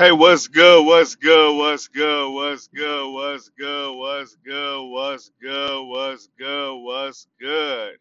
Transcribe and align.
Hey, 0.00 0.12
what's 0.12 0.48
good? 0.48 0.86
What's 0.86 1.14
good? 1.14 1.58
What's 1.58 1.86
good? 1.86 2.32
What's 2.32 2.68
good? 2.68 3.12
What's 3.12 3.50
good? 3.50 3.98
What's 3.98 4.34
good? 4.42 4.88
What's 4.88 5.30
good? 5.42 5.84
What's 5.84 6.28
good? 6.38 6.74
What's 6.78 7.26
good? 7.38 7.98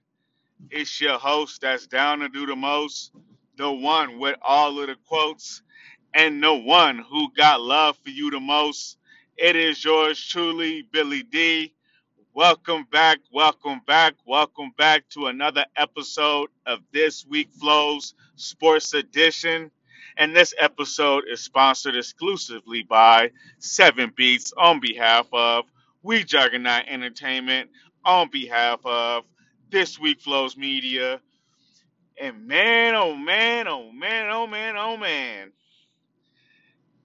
It's 0.71 1.01
your 1.01 1.20
host 1.20 1.59
that's 1.59 1.88
down 1.88 2.20
to 2.20 2.29
do 2.29 2.46
the 2.46 2.55
most, 2.55 3.12
the 3.57 3.70
one 3.70 4.17
with 4.17 4.38
all 4.41 4.79
of 4.79 4.88
the 4.88 4.96
quotes, 5.09 5.62
and 6.13 6.41
the 6.41 6.54
one 6.54 7.00
who 7.00 7.34
got 7.34 7.59
love 7.59 7.98
for 8.02 8.11
you 8.11 8.31
the 8.31 8.39
most. 8.39 8.97
It 9.36 9.57
is 9.57 9.84
yours 9.84 10.25
truly, 10.25 10.84
Billy 10.93 11.23
D. 11.23 11.73
Welcome 12.34 12.86
back, 12.89 13.18
welcome 13.34 13.81
back, 13.86 14.13
welcome 14.25 14.71
back 14.77 15.04
to 15.09 15.25
another 15.25 15.66
episode 15.75 16.47
of 16.66 16.79
This 16.93 17.25
Week 17.25 17.52
Flows 17.52 18.13
Sports 18.38 18.93
Edition. 18.93 19.70
And 20.20 20.36
this 20.36 20.54
episode 20.59 21.23
is 21.31 21.39
sponsored 21.39 21.95
exclusively 21.95 22.83
by 22.83 23.32
Seven 23.60 24.11
Beats 24.18 24.51
on 24.57 24.82
behalf 24.82 25.27
of 25.32 25.64
We 26.04 26.25
Juggernaut 26.25 26.83
Entertainment, 26.89 27.69
on 28.04 28.29
behalf 28.29 28.86
of 28.86 29.24
This 29.71 29.97
Week 29.97 30.19
Flows 30.19 30.57
Media. 30.57 31.21
And 32.22 32.47
man, 32.47 32.95
oh 32.95 33.16
man, 33.16 33.69
oh 33.69 33.94
man, 33.94 34.30
oh 34.30 34.45
man, 34.45 34.75
oh 34.77 34.97
man. 34.97 35.53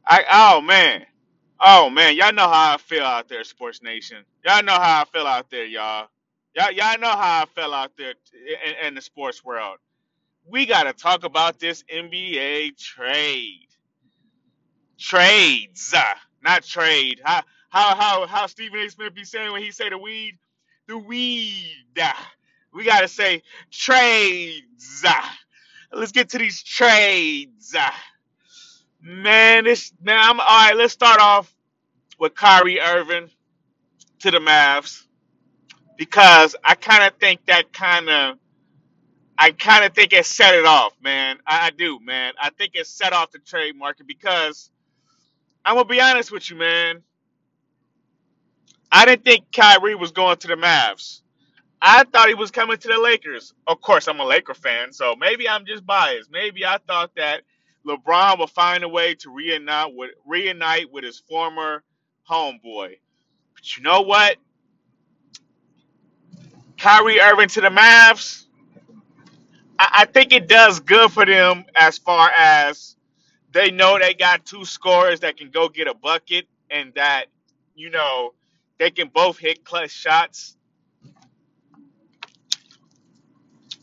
I 0.05 0.24
oh 0.33 0.60
man. 0.60 1.06
Oh 1.60 1.88
man, 1.91 2.16
y'all 2.16 2.33
know 2.33 2.48
how 2.48 2.74
I 2.74 2.78
feel 2.78 3.05
out 3.05 3.28
there, 3.28 3.44
Sports 3.44 3.80
Nation. 3.80 4.24
Y'all 4.44 4.64
know 4.64 4.72
how 4.72 5.02
I 5.02 5.05
feel 5.05 5.28
out 5.28 5.48
there, 5.52 5.66
y'all. 5.66 6.08
Y'all, 6.56 6.72
y'all 6.72 6.98
know 6.98 7.08
how 7.10 7.44
I 7.44 7.46
feel 7.55 7.72
out 7.72 7.92
there 7.96 8.14
in, 8.80 8.88
in 8.88 8.94
the 8.96 9.00
sports 9.00 9.44
world. 9.44 9.78
We 10.48 10.66
got 10.66 10.84
to 10.84 10.95
talk 10.95 11.25
about 11.25 11.61
this 11.61 11.84
NBA 11.93 12.77
trade. 12.79 13.69
Trades, 14.98 15.95
uh, 15.97 16.03
not 16.43 16.65
trade. 16.65 17.20
How 17.25 17.42
how 17.70 17.97
how 17.97 18.27
how 18.27 18.47
Stephen 18.47 18.81
A. 18.81 18.91
Smith 18.91 19.14
be 19.14 19.25
saying 19.25 19.53
when 19.53 19.62
he 19.62 19.73
say 19.73 19.91
the 19.91 19.98
weed, 19.98 20.39
the 20.89 20.98
weed. 20.98 21.86
uh, 22.03 22.12
We 22.75 22.84
got 22.84 23.01
to 23.03 23.09
say 23.09 23.42
trades. 23.73 25.05
uh. 25.06 25.23
Let's 25.92 26.12
get 26.12 26.31
to 26.31 26.39
these 26.39 26.62
trades. 26.62 27.75
Man, 29.03 29.64
this 29.64 29.92
man. 30.03 30.19
I'm, 30.20 30.41
all 30.41 30.47
right, 30.47 30.77
let's 30.77 30.92
start 30.95 31.20
off 31.20 31.55
with 32.19 32.34
Kyrie 32.34 32.81
Irving 32.81 33.31
to 34.20 34.31
the 34.33 34.39
Mavs 34.39 35.05
because 35.98 36.56
I 36.64 36.75
kind 36.77 37.05
of 37.05 37.19
think 37.20 37.47
that 37.47 37.73
kind 37.73 38.11
of 38.11 38.39
I 39.38 39.52
kind 39.52 39.84
of 39.84 39.94
think 39.94 40.12
it 40.12 40.27
set 40.27 40.54
it 40.54 40.66
off, 40.66 40.94
man. 41.02 41.38
I, 41.46 41.68
I 41.68 41.70
do, 41.70 42.00
man. 42.00 42.34
I 42.40 42.50
think 42.50 42.72
it 42.74 42.86
set 42.86 43.12
off 43.12 43.32
the 43.32 43.40
trade 43.40 43.77
market 43.77 44.06
because 44.06 44.70
I'm 45.64 45.77
gonna 45.77 45.86
be 45.86 46.00
honest 46.00 46.32
with 46.32 46.50
you, 46.50 46.56
man. 46.56 47.02
I 48.92 49.06
didn't 49.06 49.24
think 49.24 49.52
Kyrie 49.52 49.94
was 49.96 50.12
going 50.12 50.38
to 50.38 50.48
the 50.48 50.55
Mavs. 50.56 51.20
I 51.80 52.05
thought 52.05 52.28
he 52.28 52.34
was 52.34 52.50
coming 52.50 52.78
to 52.78 52.88
the 52.88 52.98
Lakers. 53.00 53.55
Of 53.66 53.80
course, 53.80 54.08
I'm 54.08 54.20
a 54.20 54.24
Laker 54.24 54.55
fan, 54.55 54.92
so 54.92 55.14
maybe 55.16 55.48
I'm 55.48 55.66
just 55.66 55.86
biased. 55.86 56.30
Maybe 56.30 56.66
I 56.66 56.78
thought 56.88 57.12
that 57.16 57.42
LeBron 57.86 58.38
would 58.40 58.50
find 58.50 58.84
a 58.84 58.88
way 58.88 59.14
to 59.16 59.30
reunite 59.30 59.94
with 59.94 60.12
reunite 60.27 60.92
with 60.92 61.05
his 61.05 61.20
former 61.20 61.84
homeboy. 62.30 62.98
But 63.55 63.77
you 63.77 63.82
know 63.84 64.02
what? 64.02 64.36
Kyrie 66.78 67.20
Irving 67.20 67.48
to 67.50 67.62
the 67.62 67.68
Mavs. 67.70 68.44
I, 69.78 69.89
I 70.03 70.05
think 70.06 70.33
it 70.33 70.48
does 70.48 70.80
good 70.80 71.12
for 71.12 71.27
them 71.27 71.64
as 71.77 71.98
far 71.98 72.30
as 72.36 72.97
they 73.53 73.70
know 73.72 73.98
they 73.98 74.14
got 74.14 74.47
two 74.47 74.64
scorers 74.67 75.20
that 75.20 75.39
can 75.39 75.50
go 75.50 75.69
get 75.69 75.89
a 75.89 75.94
bucket 75.94 76.47
and 76.70 76.94
that, 76.94 77.27
you 77.75 77.91
know, 77.91 78.34
they 78.78 78.91
can 78.91 79.08
both 79.08 79.39
hit 79.39 79.64
clutch 79.64 79.91
shots. 79.92 80.56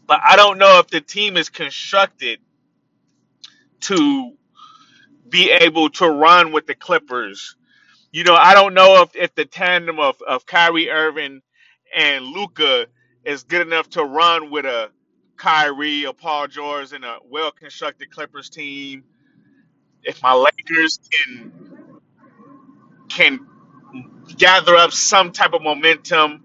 But 0.07 0.21
I 0.23 0.35
don't 0.37 0.59
know 0.59 0.79
if 0.79 0.87
the 0.89 1.01
team 1.01 1.37
is 1.37 1.49
constructed 1.49 2.39
to 3.81 4.33
be 5.29 5.51
able 5.51 5.89
to 5.91 6.09
run 6.09 6.51
with 6.53 6.67
the 6.67 6.75
Clippers. 6.75 7.55
You 8.11 8.23
know, 8.25 8.35
I 8.35 8.55
don't 8.55 8.73
know 8.73 9.03
if, 9.03 9.15
if 9.15 9.35
the 9.35 9.45
tandem 9.45 9.99
of, 9.99 10.21
of 10.27 10.45
Kyrie 10.45 10.89
Irving 10.89 11.41
and 11.95 12.25
Luka 12.25 12.87
is 13.25 13.43
good 13.43 13.67
enough 13.67 13.89
to 13.91 14.03
run 14.03 14.51
with 14.51 14.65
a 14.65 14.89
Kyrie 15.41 16.05
or 16.05 16.13
Paul 16.13 16.47
George 16.47 16.93
and 16.93 17.03
a 17.03 17.17
well 17.29 17.51
constructed 17.51 18.11
Clippers 18.11 18.49
team. 18.49 19.03
If 20.03 20.21
my 20.23 20.33
Lakers 20.33 20.99
can 21.11 21.51
can 23.09 23.47
gather 24.37 24.75
up 24.75 24.91
some 24.91 25.31
type 25.31 25.53
of 25.53 25.61
momentum, 25.63 26.43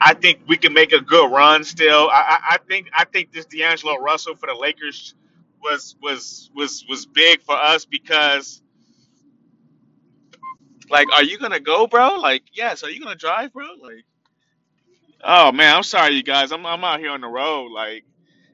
I 0.00 0.14
think 0.14 0.40
we 0.48 0.56
can 0.56 0.72
make 0.72 0.92
a 0.92 1.00
good 1.00 1.30
run 1.32 1.64
still. 1.64 2.08
I, 2.10 2.38
I, 2.40 2.54
I 2.54 2.58
think 2.68 2.88
I 2.94 3.04
think 3.04 3.32
this 3.32 3.46
D'Angelo 3.46 3.96
Russell 3.98 4.36
for 4.36 4.46
the 4.48 4.54
Lakers 4.54 5.14
was 5.62 5.96
was 6.02 6.50
was 6.54 6.84
was 6.88 7.06
big 7.06 7.42
for 7.42 7.56
us 7.56 7.84
because 7.84 8.62
like 10.90 11.08
are 11.14 11.24
you 11.24 11.38
gonna 11.38 11.60
go 11.60 11.86
bro? 11.86 12.16
Like 12.18 12.44
yes. 12.54 12.84
Are 12.84 12.90
you 12.90 13.00
gonna 13.02 13.16
drive 13.16 13.52
bro? 13.52 13.66
Like 13.82 14.04
oh 15.24 15.52
man 15.52 15.76
i'm 15.76 15.82
sorry 15.84 16.14
you 16.14 16.22
guys. 16.22 16.52
I'm, 16.52 16.66
I'm 16.66 16.84
out 16.84 17.00
here 17.00 17.10
on 17.12 17.20
the 17.22 17.28
road. 17.28 17.72
Like 17.72 18.04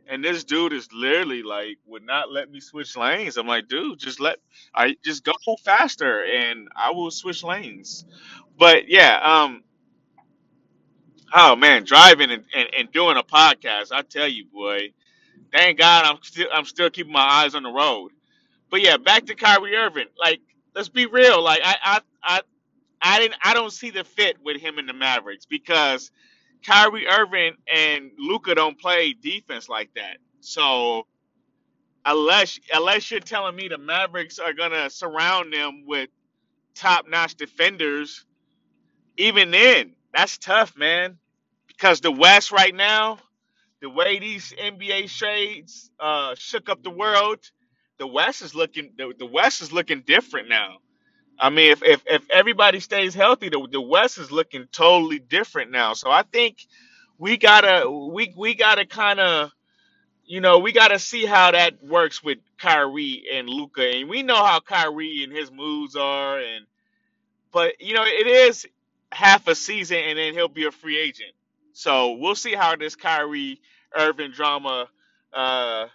and 0.09 0.25
this 0.25 0.45
dude 0.45 0.73
is 0.73 0.89
literally 0.93 1.43
like 1.43 1.79
would 1.87 2.05
not 2.05 2.33
let 2.33 2.51
me 2.51 2.61
switch 2.61 2.97
lanes. 2.97 3.37
I'm 3.37 3.47
like 3.47 3.69
dude 3.69 3.99
just 3.99 4.21
let 4.21 4.39
i 4.75 4.97
just 5.05 5.25
go 5.25 5.33
faster 5.65 6.25
and 6.25 6.69
i 6.77 6.91
will 6.93 7.11
switch 7.11 7.45
lanes. 7.45 8.05
But 8.59 8.89
yeah 8.89 9.21
um 9.23 9.65
oh 11.35 11.57
man 11.57 11.85
driving 11.85 12.31
and, 12.31 12.45
and, 12.55 12.69
and 12.79 12.93
doing 12.93 13.17
a 13.19 13.23
podcast 13.23 13.93
i 13.93 14.03
tell 14.03 14.29
you 14.29 14.47
boy 14.47 14.91
thank 15.53 15.79
god 15.79 16.05
i'm 16.07 16.19
still 16.23 16.49
i'm 16.53 16.65
still 16.67 16.91
keeping 16.91 17.13
my 17.13 17.21
eyes 17.27 17.55
on 17.55 17.63
the 17.65 17.71
road. 17.73 18.13
But 18.71 18.83
yeah 18.83 18.99
back 18.99 19.27
to 19.27 19.35
Kyrie 19.35 19.77
Irving. 19.77 20.09
Like 20.19 20.41
let's 20.75 20.89
be 20.91 21.07
real. 21.07 21.43
Like 21.43 21.61
i 21.65 21.77
i 21.85 22.01
i, 22.23 22.41
I 23.03 23.21
didn't 23.21 23.37
i 23.43 23.55
don't 23.55 23.73
see 23.73 23.91
the 23.91 24.05
fit 24.05 24.39
with 24.45 24.61
him 24.61 24.79
in 24.79 24.87
the 24.87 24.95
mavericks 24.95 25.47
because 25.47 26.11
Kyrie 26.67 27.09
Irving 27.09 27.55
and 27.73 28.13
Luka 28.19 28.55
don't 28.57 28.79
play 28.81 29.15
defense 29.15 29.69
like 29.69 29.91
that. 29.97 30.19
So 30.41 31.07
unless 32.07 32.61
unless 32.75 33.11
you're 33.11 33.21
telling 33.21 33.57
me 33.57 33.69
the 33.69 33.79
Mavericks 33.79 34.39
are 34.41 34.55
gonna 34.55 34.91
surround 34.91 35.53
them 35.55 35.85
with 35.87 36.11
top 36.75 37.09
notch 37.09 37.37
defenders, 37.37 38.25
even 39.19 39.53
then, 39.53 39.95
that's 40.15 40.39
tough, 40.39 40.77
man. 40.79 41.19
Because 41.69 42.01
the 42.03 42.13
West 42.13 42.53
right 42.53 42.75
now, 42.75 43.19
the 43.83 43.91
way 43.91 44.19
these 44.19 44.53
NBA 44.61 45.17
trades 45.17 45.91
uh, 46.01 46.35
shook 46.37 46.69
up 46.71 46.83
the 46.83 46.91
world, 46.91 47.41
the 47.99 48.07
West 48.07 48.43
is 48.43 48.55
looking 48.55 48.93
the, 48.99 49.15
the 49.19 49.27
West 49.27 49.63
is 49.63 49.73
looking 49.73 50.03
different 50.03 50.49
now. 50.49 50.79
I 51.39 51.51
mean, 51.51 51.73
if, 51.73 51.83
if 51.85 52.03
if 52.07 52.31
everybody 52.31 52.81
stays 52.81 53.15
healthy, 53.15 53.51
the 53.51 53.67
the 53.71 53.81
West 53.81 54.19
is 54.19 54.33
looking 54.33 54.69
totally 54.73 55.21
different 55.21 55.71
now. 55.71 55.95
So 55.95 56.11
I 56.11 56.23
think 56.23 56.67
we 57.19 57.37
gotta 57.39 57.91
we 57.91 58.35
we 58.37 58.55
gotta 58.55 58.87
kind 58.87 59.21
of 59.21 59.53
you 60.27 60.41
know 60.41 60.59
we 60.61 60.73
gotta 60.73 60.99
see 60.99 61.27
how 61.27 61.53
that 61.53 61.83
works 61.85 62.23
with 62.25 62.39
Kyrie 62.59 63.25
and 63.33 63.49
Luka, 63.49 63.83
and 63.83 64.09
we 64.09 64.23
know 64.23 64.37
how 64.45 64.61
Kyrie 64.61 65.25
and 65.25 65.33
his 65.33 65.53
moods 65.53 65.97
are, 65.97 66.39
and 66.41 66.67
but 67.53 67.81
you 67.81 67.95
know 67.95 68.05
it 68.07 68.27
is 68.29 68.67
half 69.13 69.49
a 69.49 69.55
season, 69.55 69.99
and 69.99 70.19
then 70.19 70.35
he'll 70.35 70.49
be 70.49 70.67
a 70.67 70.73
free 70.73 70.99
agent. 70.99 71.33
So 71.75 72.13
we'll 72.15 72.37
see 72.37 72.55
how 72.55 72.77
this 72.77 72.97
Kyrie 72.97 73.61
Irving 73.97 74.33
drama 74.33 74.89
uh, 75.35 75.87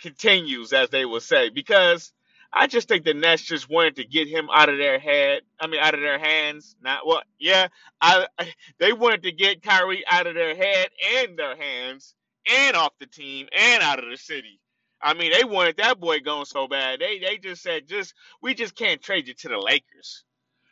continues, 0.00 0.72
as 0.72 0.90
they 0.90 1.04
will 1.06 1.20
say, 1.20 1.50
because 1.50 2.12
I 2.52 2.66
just 2.66 2.88
think 2.88 3.04
the 3.04 3.14
Nets 3.14 3.42
just 3.42 3.70
wanted 3.70 3.96
to 3.96 4.04
get 4.04 4.28
him 4.28 4.48
out 4.54 4.70
of 4.70 4.78
their 4.78 4.98
head. 4.98 5.42
I 5.60 5.68
mean, 5.68 5.80
out 5.80 5.94
of 5.94 6.00
their 6.00 6.18
hands. 6.18 6.76
Not 6.82 7.06
what? 7.06 7.24
Yeah, 7.40 7.68
I. 8.00 8.26
They 8.80 8.92
wanted 8.94 9.24
to 9.24 9.32
get 9.32 9.62
Kyrie 9.62 10.04
out 10.10 10.26
of 10.26 10.34
their 10.34 10.56
head 10.56 10.88
and 11.18 11.38
their 11.38 11.56
hands, 11.56 12.14
and 12.50 12.76
off 12.76 12.92
the 12.98 13.06
team, 13.06 13.48
and 13.56 13.82
out 13.82 14.02
of 14.02 14.10
the 14.10 14.16
city. 14.16 14.60
I 15.02 15.14
mean, 15.14 15.32
they 15.32 15.44
wanted 15.44 15.78
that 15.78 16.00
boy 16.00 16.20
going 16.20 16.46
so 16.46 16.68
bad. 16.68 17.00
They 17.00 17.20
they 17.20 17.38
just 17.38 17.62
said, 17.62 17.88
just 17.88 18.14
we 18.42 18.54
just 18.54 18.74
can't 18.76 19.02
trade 19.02 19.28
you 19.28 19.34
to 19.34 19.48
the 19.48 19.58
Lakers. 19.58 20.24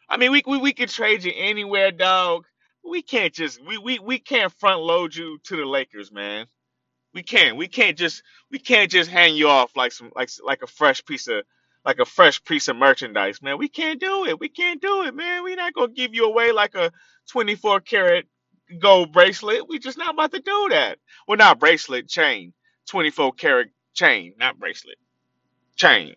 I 0.09 0.19
mean, 0.19 0.33
we 0.33 0.43
we, 0.47 0.59
we 0.59 0.75
could 0.75 0.91
trade 0.91 1.25
you 1.25 1.33
anywhere, 1.37 1.93
dog. 1.93 2.47
We 2.89 3.03
can't 3.03 3.35
just 3.35 3.61
we, 3.67 3.79
we 3.79 4.01
we 4.01 4.19
can't 4.21 4.53
front 4.55 4.81
load 4.83 5.15
you 5.17 5.39
to 5.45 5.57
the 5.57 5.67
Lakers, 5.67 6.13
man. 6.13 6.47
We 7.15 7.25
can't. 7.25 7.57
We 7.59 7.69
can't 7.69 7.99
just 7.99 8.23
we 8.53 8.61
can't 8.61 8.91
just 8.91 9.11
hang 9.11 9.37
you 9.37 9.49
off 9.49 9.77
like 9.77 9.93
some 9.93 10.13
like 10.17 10.31
like 10.45 10.63
a 10.63 10.69
fresh 10.69 11.05
piece 11.05 11.29
of 11.29 11.45
like 11.85 12.01
a 12.01 12.07
fresh 12.07 12.43
piece 12.45 12.69
of 12.69 12.77
merchandise, 12.77 13.43
man. 13.43 13.59
We 13.59 13.69
can't 13.69 14.01
do 14.01 14.27
it. 14.27 14.41
We 14.41 14.51
can't 14.51 14.83
do 14.83 15.05
it, 15.05 15.15
man. 15.15 15.45
We're 15.45 15.57
not 15.57 15.75
gonna 15.75 15.93
give 15.93 16.15
you 16.15 16.27
away 16.27 16.53
like 16.53 16.75
a 16.77 16.93
24 17.31 17.81
karat 17.81 18.27
gold 18.81 19.13
bracelet. 19.13 19.69
We 19.69 19.79
just 19.81 19.99
not 19.99 20.15
about 20.15 20.33
to 20.33 20.41
do 20.41 20.69
that. 20.71 20.99
Well, 21.29 21.39
not 21.39 21.61
bracelet, 21.61 22.09
chain. 22.09 22.55
24 22.89 23.33
karat 23.35 23.69
chain, 23.95 24.35
not 24.39 24.59
bracelet, 24.59 24.99
chain. 25.77 26.17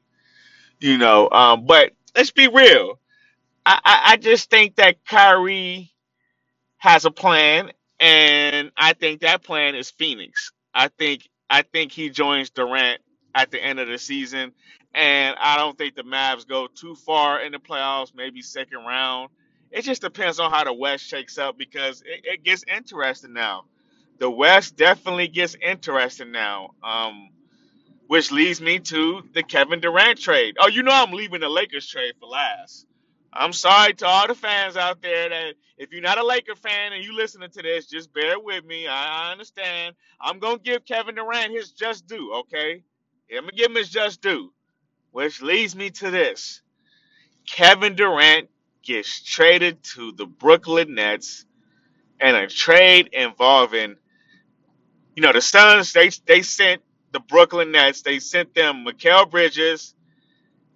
You 0.81 0.98
know, 0.98 1.30
um, 1.31 1.66
but 1.66 1.94
let's 2.16 2.31
be 2.31 2.48
real. 2.48 3.00
I, 3.66 3.80
I, 3.86 4.01
I 4.13 4.18
just 4.18 4.50
think 4.50 4.77
that 4.77 5.06
Kyrie 5.06 5.94
has 6.77 7.06
a 7.06 7.12
plan, 7.12 7.71
and 8.00 8.71
I 8.77 8.94
think 8.94 9.21
that 9.21 9.44
plan 9.44 9.75
is 9.75 9.92
Phoenix. 9.92 10.51
I 10.74 10.89
think 10.89 11.30
I 11.50 11.63
think 11.63 11.92
he 11.94 12.09
joins 12.09 12.51
Durant 12.51 13.01
at 13.35 13.51
the 13.51 13.63
end 13.63 13.80
of 13.80 13.88
the 13.88 13.97
season, 13.97 14.53
and 14.94 15.35
I 15.39 15.57
don't 15.57 15.77
think 15.77 15.95
the 15.95 16.03
Mavs 16.03 16.47
go 16.47 16.68
too 16.68 16.95
far 16.95 17.41
in 17.41 17.51
the 17.53 17.59
playoffs, 17.59 18.13
maybe 18.15 18.41
second 18.41 18.80
round. 18.80 19.30
It 19.71 19.83
just 19.83 20.01
depends 20.01 20.39
on 20.39 20.51
how 20.51 20.63
the 20.65 20.74
West 20.74 21.06
shakes 21.06 21.38
up 21.38 21.57
because 21.57 22.01
it, 22.01 22.21
it 22.25 22.44
gets 22.44 22.63
interesting 22.68 23.33
now. 23.33 23.65
The 24.19 24.30
West 24.30 24.77
definitely 24.77 25.27
gets 25.30 25.56
interesting 25.62 26.31
now. 26.31 26.71
Um, 26.83 27.30
which 28.07 28.31
leads 28.31 28.62
me 28.62 28.80
to 28.80 29.24
the 29.33 29.44
Kevin 29.44 29.80
Durant 29.80 30.19
trade. 30.19 30.57
Oh, 30.59 30.68
you 30.68 30.83
know 30.83 30.91
I'm 30.94 31.12
leaving 31.13 31.41
the 31.41 31.50
Lakers 31.50 31.88
trade 31.88 32.13
for 32.19 32.27
last. 32.27 32.85
I'm 33.33 33.53
sorry 33.53 33.94
to 33.95 34.06
all 34.06 34.27
the 34.27 34.35
fans 34.35 34.77
out 34.77 35.01
there 35.01 35.30
that 35.30 35.56
if 35.77 35.91
you're 35.91 36.01
not 36.01 36.19
a 36.19 36.25
Laker 36.25 36.56
fan 36.56 36.94
and 36.94 37.03
you're 37.03 37.15
listening 37.15 37.50
to 37.51 37.62
this, 37.63 37.88
just 37.88 38.13
bear 38.13 38.39
with 38.39 38.63
me. 38.65 38.88
I 38.88 39.30
I 39.30 39.31
understand. 39.31 39.95
I'm 40.21 40.39
gonna 40.39 40.59
give 40.59 40.85
Kevin 40.85 41.15
Durant 41.15 41.51
his 41.53 41.71
just 41.71 42.06
due, 42.07 42.33
okay? 42.41 42.83
I'm 43.31 43.41
gonna 43.41 43.51
give 43.53 43.71
him 43.71 43.75
his 43.77 43.89
just 43.89 44.21
due. 44.21 44.51
Which 45.11 45.41
leads 45.41 45.75
me 45.75 45.91
to 45.91 46.11
this. 46.11 46.61
Kevin 47.47 47.95
Durant 47.95 48.49
gets 48.83 49.23
traded 49.23 49.83
to 49.83 50.11
the 50.13 50.25
Brooklyn 50.25 50.95
Nets 50.95 51.45
and 52.19 52.35
a 52.37 52.47
trade 52.47 53.09
involving, 53.13 53.95
you 55.15 55.23
know, 55.23 55.33
the 55.33 55.41
Suns, 55.41 55.93
they 55.93 56.09
they 56.25 56.41
sent 56.41 56.81
the 57.11 57.19
Brooklyn 57.19 57.71
Nets, 57.71 58.01
they 58.01 58.19
sent 58.19 58.55
them 58.55 58.85
Mikal 58.85 59.29
Bridges, 59.29 59.95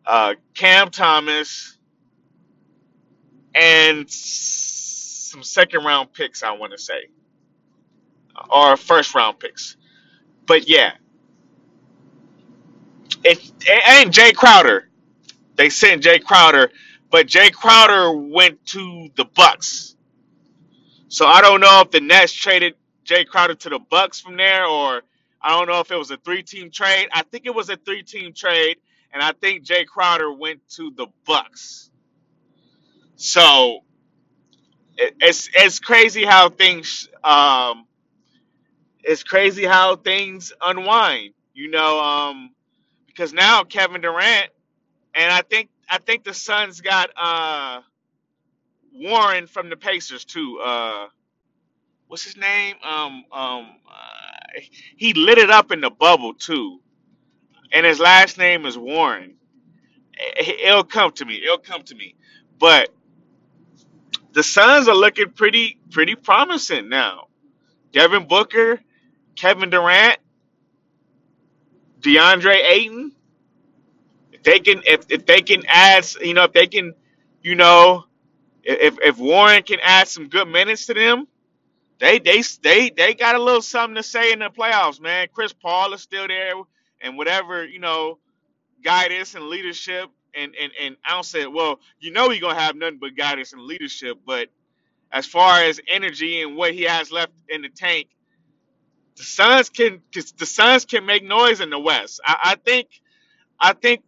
uh, 0.06 0.36
Cam 0.54 0.92
Thomas, 0.92 1.78
and 3.56 4.10
some 4.10 5.44
second 5.44 5.86
round 5.86 6.14
picks, 6.14 6.44
I 6.44 6.52
want 6.54 6.74
to 6.74 6.80
say, 6.80 7.10
or 8.50 8.78
first 8.78 9.16
round 9.16 9.40
picks. 9.40 9.78
But 10.48 10.70
yeah, 10.70 10.94
it, 13.32 13.52
and 13.88 14.14
Jay 14.14 14.34
Crowder. 14.34 14.90
They 15.56 15.70
sent 15.70 16.04
Jay 16.04 16.20
Crowder, 16.20 16.72
but 17.12 17.28
Jay 17.28 17.52
Crowder 17.52 18.12
went 18.14 18.66
to 18.68 19.10
the 19.18 19.26
Bucks. 19.26 19.96
So 21.10 21.28
I 21.28 21.42
don't 21.42 21.62
know 21.62 21.82
if 21.82 21.92
the 21.92 22.02
Nets 22.02 22.34
traded 22.34 22.76
Jay 23.04 23.26
Crowder 23.26 23.56
to 23.56 23.70
the 23.70 23.80
Bucks 23.80 24.20
from 24.22 24.38
there, 24.38 24.66
or 24.66 25.04
I 25.42 25.52
don't 25.52 25.68
know 25.68 25.80
if 25.82 25.92
it 25.92 25.98
was 25.98 26.12
a 26.12 26.18
three 26.18 26.44
team 26.44 26.72
trade. 26.72 27.10
I 27.14 27.24
think 27.24 27.46
it 27.46 27.56
was 27.56 27.70
a 27.70 27.78
three 27.78 28.04
team 28.04 28.34
trade, 28.34 28.78
and 29.14 29.24
I 29.24 29.34
think 29.34 29.64
Jay 29.64 29.86
Crowder 29.86 30.34
went 30.34 30.68
to 30.72 30.92
the 30.96 31.08
Bucks. 31.26 31.92
So 33.18 33.82
it, 34.98 35.16
it's 35.22 35.50
it's 35.56 35.80
crazy 35.80 36.26
how 36.26 36.50
things 36.50 37.10
um 37.24 37.88
it's 39.04 39.24
crazy 39.24 39.66
how 39.66 39.98
things 39.98 40.54
unwind 40.62 41.34
you 41.54 41.72
know 41.72 42.00
um 42.02 42.52
because 43.18 43.34
now 43.34 43.66
Kevin 43.66 44.02
Durant 44.02 44.52
and 45.16 45.32
I 45.32 45.42
think 45.44 45.70
I 45.90 46.00
think 46.00 46.24
the 46.26 46.34
Suns 46.36 46.82
got 46.82 47.10
uh 47.18 47.82
Warren 48.94 49.48
from 49.48 49.70
the 49.70 49.78
Pacers 49.78 50.26
too 50.26 50.60
uh 50.64 51.08
what's 52.08 52.24
his 52.26 52.38
name? 52.38 52.76
Um 52.84 53.26
um 53.32 53.68
uh, 53.90 54.62
he 54.98 55.14
lit 55.14 55.40
it 55.40 55.52
up 55.52 55.72
in 55.72 55.82
the 55.82 55.92
bubble 55.92 56.36
too. 56.36 56.80
And 57.74 57.86
his 57.86 58.00
last 58.00 58.38
name 58.38 58.66
is 58.66 58.78
Warren. 58.78 59.36
It- 60.14 60.62
it'll 60.70 60.84
come 60.86 61.12
to 61.14 61.26
me 61.26 61.42
it'll 61.44 61.58
come 61.60 61.84
to 61.84 61.96
me. 61.96 62.16
But 62.60 62.90
the 64.34 64.44
Suns 64.44 64.88
are 64.90 64.96
looking 64.96 65.32
pretty 65.32 65.80
pretty 65.92 66.16
promising 66.16 66.90
now. 66.90 67.28
Devin 67.94 68.28
Booker 68.28 68.82
Kevin 69.36 69.70
Durant 69.72 70.20
DeAndre 72.02 72.56
Ayton, 72.70 73.14
if 74.32 74.44
they 74.44 74.60
can 74.60 74.84
if, 74.86 75.06
if 75.10 75.26
they 75.26 75.42
can 75.42 75.64
add 75.68 76.08
you 76.22 76.34
know 76.36 76.46
if 76.46 76.54
they 76.54 76.68
can 76.68 76.94
you 77.44 77.56
know 77.56 78.06
if 78.64 78.98
if 79.02 79.18
Warren 79.20 79.64
can 79.64 79.80
add 79.84 80.08
some 80.10 80.30
good 80.30 80.48
minutes 80.48 80.88
to 80.88 80.96
them, 80.96 81.28
they 82.00 82.20
they 82.20 82.44
they 82.64 82.90
they 82.92 83.14
got 83.14 83.36
a 83.36 83.44
little 83.44 83.62
something 83.62 83.96
to 83.96 84.04
say 84.04 84.34
in 84.34 84.40
the 84.40 84.50
playoffs, 84.50 85.02
man. 85.02 85.28
Chris 85.34 85.54
Paul 85.54 85.94
is 85.94 86.02
still 86.02 86.28
there 86.28 86.54
and 87.02 87.18
whatever, 87.18 87.66
you 87.66 87.80
know, 87.80 88.20
guidance 88.84 89.36
and 89.36 89.48
leadership 89.48 90.10
and 90.36 90.54
and 90.62 90.72
and 90.82 90.98
I 91.06 91.22
say 91.24 91.48
well, 91.48 91.80
you 92.00 92.12
know 92.12 92.30
he's 92.30 92.42
gonna 92.42 92.60
have 92.60 92.76
nothing 92.76 93.00
but 93.00 93.16
guidance 93.18 93.54
and 93.54 93.64
leadership, 93.64 94.20
but 94.26 94.50
as 95.12 95.26
far 95.28 95.62
as 95.64 95.80
energy 95.90 96.42
and 96.42 96.58
what 96.58 96.74
he 96.74 96.84
has 96.84 97.12
left 97.12 97.34
in 97.50 97.64
the 97.64 97.70
tank, 97.70 98.10
the 99.18 99.24
Suns 99.24 99.70
can 99.70 100.02
the 100.14 100.48
Suns 100.48 100.86
can 100.86 101.06
make 101.06 101.24
noise 101.24 101.62
in 101.62 101.72
the 101.72 101.80
West. 101.80 102.22
I, 102.26 102.38
I 102.52 102.56
think 102.56 102.90
I 103.60 103.74
think 103.74 104.04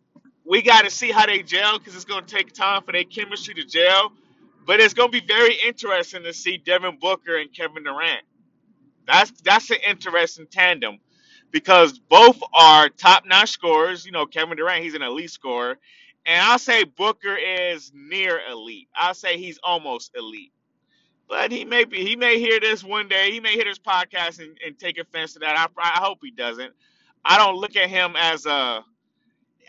we 0.46 0.62
got 0.64 0.86
to 0.86 0.92
see 0.92 1.12
how 1.12 1.28
they 1.28 1.44
gel 1.44 1.80
because 1.80 1.96
it's 1.96 2.06
going 2.06 2.26
to 2.26 2.36
take 2.36 2.54
time 2.54 2.84
for 2.84 2.94
their 2.94 3.06
chemistry 3.06 3.56
to 3.56 3.66
gel. 3.66 4.14
But 4.68 4.80
it's 4.82 4.94
going 4.96 5.12
to 5.12 5.22
be 5.22 5.26
very 5.28 5.56
interesting 5.68 6.24
to 6.24 6.34
see 6.34 6.58
Devin 6.58 7.00
Booker 7.02 7.38
and 7.38 7.54
Kevin 7.54 7.84
Durant. 7.86 8.24
That's 9.08 9.32
that's 9.44 9.72
an 9.72 9.78
interesting 9.88 10.48
tandem 10.52 11.00
because 11.52 12.00
both 12.00 12.40
are 12.54 12.90
top-notch 12.90 13.52
scorers. 13.52 14.06
You 14.06 14.14
know, 14.14 14.28
Kevin 14.28 14.58
Durant, 14.58 14.84
he's 14.84 14.96
an 14.96 15.04
elite 15.04 15.32
scorer, 15.32 15.78
and 16.26 16.42
I'll 16.44 16.60
say 16.60 16.86
Booker 16.86 17.36
is 17.36 17.92
near 17.94 18.40
elite. 18.52 18.90
I'll 18.96 19.16
say 19.16 19.38
he's 19.38 19.60
almost 19.64 20.12
elite. 20.18 20.54
But 21.30 21.52
he 21.52 21.66
may 21.66 21.86
be 21.86 22.06
he 22.06 22.18
may 22.18 22.40
hear 22.40 22.60
this 22.60 22.84
one 22.84 23.08
day. 23.08 23.32
He 23.32 23.40
may 23.40 23.54
hear 23.54 23.66
this 23.66 23.80
podcast 23.80 24.40
and, 24.40 24.58
and 24.66 24.80
take 24.80 25.00
offense 25.00 25.34
to 25.34 25.40
that. 25.42 25.58
I, 25.58 25.68
I 25.78 26.00
hope 26.04 26.20
he 26.24 26.32
doesn't. 26.32 26.74
I 27.26 27.38
don't 27.38 27.58
look 27.58 27.76
at 27.78 27.90
him 27.90 28.16
as 28.18 28.48
a 28.48 28.84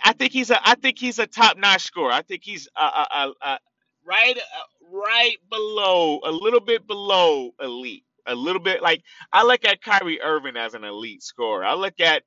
I 0.04 0.14
think 0.14 0.32
he's 0.32 0.50
a 0.50 0.68
I 0.68 0.76
think 0.76 0.98
he's 0.98 1.18
a 1.18 1.26
top 1.26 1.58
notch 1.58 1.82
scorer. 1.82 2.12
I 2.12 2.22
think 2.22 2.42
he's 2.44 2.68
a, 2.76 2.82
uh, 2.82 3.06
uh, 3.12 3.30
uh, 3.42 3.58
right 4.04 4.38
uh, 4.38 4.90
right 4.92 5.36
below 5.50 6.20
a 6.24 6.32
little 6.32 6.60
bit 6.60 6.86
below 6.86 7.52
elite. 7.60 8.04
A 8.26 8.34
little 8.34 8.62
bit 8.62 8.82
like 8.82 9.02
I 9.32 9.44
look 9.44 9.64
at 9.64 9.82
Kyrie 9.82 10.20
Irving 10.22 10.56
as 10.56 10.74
an 10.74 10.84
elite 10.84 11.22
scorer. 11.22 11.64
I 11.64 11.74
look 11.74 12.00
at 12.00 12.22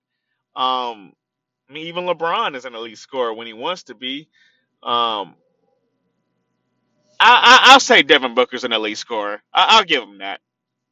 um 0.56 1.13
I 1.69 1.74
mean 1.74 1.88
even 1.88 2.06
LeBron 2.06 2.56
is 2.56 2.65
an 2.65 2.75
elite 2.75 2.97
scorer 3.00 3.33
when 3.33 3.47
he 3.47 3.53
wants 3.53 3.83
to 3.83 3.95
be. 3.95 4.29
Um 4.83 5.36
I, 7.24 7.70
I 7.70 7.74
I'll 7.74 7.82
say 7.82 8.03
Devin 8.03 8.36
Booker's 8.36 8.65
an 8.65 8.74
elite 8.74 9.00
scorer. 9.00 9.42
I, 9.53 9.68
I'll 9.72 9.86
give 9.86 10.03
him 10.03 10.20
that. 10.20 10.42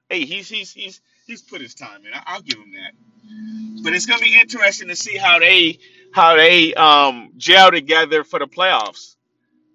Hey, 0.10 0.26
he's 0.26 0.50
he's 0.50 0.74
he's 0.74 1.02
he's 1.28 1.42
put 1.44 1.62
his 1.62 1.76
time 1.76 2.06
in. 2.06 2.14
I, 2.14 2.24
I'll 2.28 2.42
give 2.44 2.58
him 2.60 2.74
that. 2.74 2.94
But 3.84 3.94
it's 3.94 4.06
gonna 4.08 4.22
be 4.22 4.40
interesting 4.40 4.90
to 4.90 4.96
see 4.98 5.18
how 5.18 5.40
they 5.40 5.80
how 6.14 6.36
they 6.38 6.74
um 6.76 7.32
gel 7.38 7.72
together 7.72 8.24
for 8.24 8.40
the 8.40 8.48
playoffs 8.48 9.16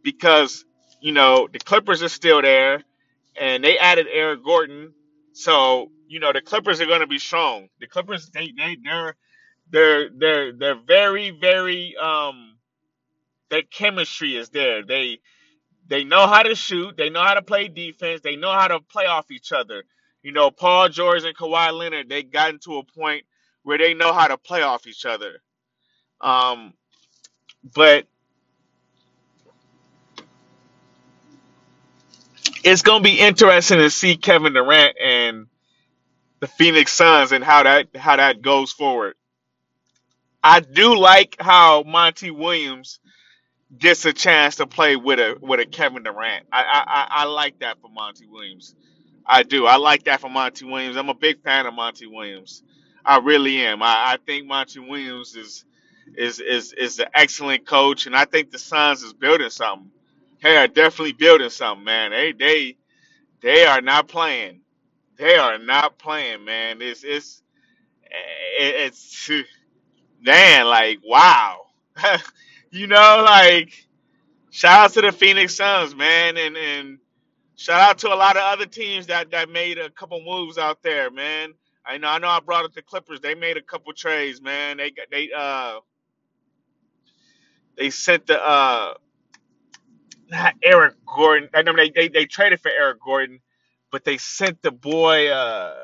because 0.05 0.65
you 1.03 1.13
know 1.13 1.49
the 1.53 1.61
Clippers 1.61 2.03
are 2.05 2.11
still 2.11 2.43
there, 2.43 2.85
and 3.41 3.65
they 3.65 3.79
added 3.79 4.09
Eric 4.13 4.45
Gordon, 4.45 4.95
so 5.35 5.91
you 6.09 6.21
know 6.21 6.33
the 6.33 6.43
Clippers 6.43 6.81
are 6.83 6.87
to 7.03 7.09
be 7.09 7.21
strong. 7.21 7.69
The 7.81 7.89
Clippers 7.89 8.31
they 8.31 8.53
they 8.57 8.79
they're 8.85 9.17
they're 9.71 10.11
they're 10.11 10.53
they're 10.55 10.77
very 10.87 11.31
very 11.31 11.97
um 11.99 12.57
their 13.51 13.63
chemistry 13.63 14.37
is 14.37 14.51
there. 14.51 14.85
They 14.85 15.21
they 15.89 16.05
know 16.05 16.27
how 16.27 16.43
to 16.45 16.55
shoot, 16.55 16.97
they 16.97 17.11
know 17.11 17.23
how 17.23 17.35
to 17.35 17.43
play 17.43 17.69
defense, 17.69 18.23
they 18.23 18.37
know 18.37 18.53
how 18.53 18.69
to 18.69 18.81
play 18.81 19.07
off 19.07 19.31
each 19.31 19.53
other. 19.53 19.85
You 20.23 20.33
know, 20.33 20.51
Paul 20.51 20.89
George 20.91 21.25
and 21.25 21.37
Kawhi 21.37 21.73
Leonard 21.73 22.09
they 22.09 22.23
gotten 22.25 22.59
to 22.61 22.79
a 22.79 22.85
point 22.85 23.25
where 23.65 23.79
they 23.79 23.95
know 23.95 24.13
how 24.13 24.29
to 24.29 24.39
play 24.39 24.63
off 24.63 24.87
each 24.87 25.07
other. 25.07 25.43
Um, 26.21 26.75
but 27.75 28.07
it's 32.65 32.83
gonna 32.83 33.05
be 33.05 33.21
interesting 33.21 33.79
to 33.79 33.91
see 33.91 34.17
Kevin 34.17 34.55
Durant 34.55 34.97
and 35.05 35.47
the 36.41 36.49
Phoenix 36.49 36.93
Suns 36.95 37.33
and 37.33 37.45
how 37.45 37.65
that 37.65 37.89
how 37.97 38.17
that 38.17 38.43
goes 38.43 38.73
forward. 38.73 39.15
I 40.43 40.61
do 40.61 40.99
like 40.99 41.37
how 41.41 41.83
Monty 41.85 42.31
Williams 42.31 43.01
gets 43.79 44.05
a 44.07 44.13
chance 44.13 44.57
to 44.57 44.67
play 44.67 44.97
with 44.97 45.21
a 45.21 45.37
with 45.41 45.61
a 45.61 45.67
Kevin 45.67 46.05
Durant. 46.05 46.47
I 46.53 46.63
I, 46.63 46.83
I 47.11 47.25
like 47.27 47.61
that 47.61 47.81
for 47.81 47.91
Monty 47.91 48.27
Williams. 48.27 48.75
I 49.27 49.43
do. 49.45 49.67
I 49.67 49.77
like 49.77 50.05
that 50.05 50.21
for 50.21 50.31
Monty 50.31 50.67
Williams. 50.67 50.97
I'm 50.97 51.09
a 51.11 51.15
big 51.15 51.43
fan 51.43 51.67
of 51.67 51.75
Monty 51.75 52.07
Williams. 52.07 52.63
I 53.05 53.19
really 53.19 53.59
am. 53.67 53.83
I, 53.83 54.15
I 54.15 54.19
think 54.27 54.47
Monty 54.47 54.81
Williams 54.81 55.37
is 55.37 55.65
is 56.17 56.41
is 56.41 56.73
is 56.75 57.01
an 57.01 57.09
excellent 57.15 57.67
coach, 57.67 58.07
and 58.07 58.17
I 58.17 58.27
think 58.27 58.51
the 58.51 58.59
Suns 58.61 59.03
is 59.03 59.15
building 59.15 59.51
something. 59.51 59.91
They 60.43 60.57
are 60.59 60.69
definitely 60.69 61.13
building 61.15 61.51
something, 61.51 61.85
man. 61.85 62.13
They 62.13 62.33
they 62.33 62.77
they 63.43 63.67
are 63.67 63.83
not 63.83 64.09
playing. 64.09 64.63
They 65.17 65.37
are 65.37 65.59
not 65.59 65.99
playing, 65.99 66.45
man. 66.45 66.83
It's 66.83 67.05
it's 67.05 67.43
it- 68.61 68.93
it's 68.95 69.31
man, 70.23 70.67
like 70.67 71.01
wow. 71.05 71.63
you 72.71 72.87
know, 72.89 73.23
like 73.25 73.87
shout 74.51 74.87
out 74.87 74.93
to 74.95 75.03
the 75.03 75.13
Phoenix 75.13 75.57
Suns, 75.57 75.95
man, 75.97 76.37
and 76.39 76.57
and 76.57 76.99
shout 77.57 77.81
out 77.81 77.99
to 77.99 78.09
a 78.13 78.17
lot 78.17 78.37
of 78.37 78.45
other 78.45 78.67
teams 78.67 79.07
that 79.09 79.31
that 79.33 79.51
made 79.51 79.79
a 79.79 79.91
couple 79.91 80.23
moves 80.25 80.59
out 80.59 80.83
there, 80.83 81.11
man. 81.11 81.55
I 81.87 81.99
know 81.99 82.09
I 82.09 82.19
know 82.19 82.29
I 82.29 82.41
brought 82.41 82.65
up 82.67 82.75
the 82.75 82.83
Clippers. 82.83 83.21
They 83.21 83.35
made 83.35 83.57
a 83.59 83.63
couple 83.63 83.93
trades, 83.95 84.43
man. 84.43 84.79
They 84.79 84.91
got 84.93 85.09
they 85.11 85.31
uh 85.37 85.81
they 87.77 87.91
sent 87.91 88.27
the 88.27 88.41
uh 88.45 88.95
not 90.31 90.55
Eric 90.63 90.97
Gordon. 91.07 91.49
I 91.55 91.63
know 91.63 91.75
they, 91.77 91.91
they 91.91 92.09
they 92.09 92.27
traded 92.27 92.61
for 92.61 92.71
Eric 92.71 93.01
Gordon, 93.05 93.41
but 93.93 94.05
they 94.05 94.19
sent 94.19 94.63
the 94.63 94.73
boy. 94.73 95.29
Uh, 95.31 95.75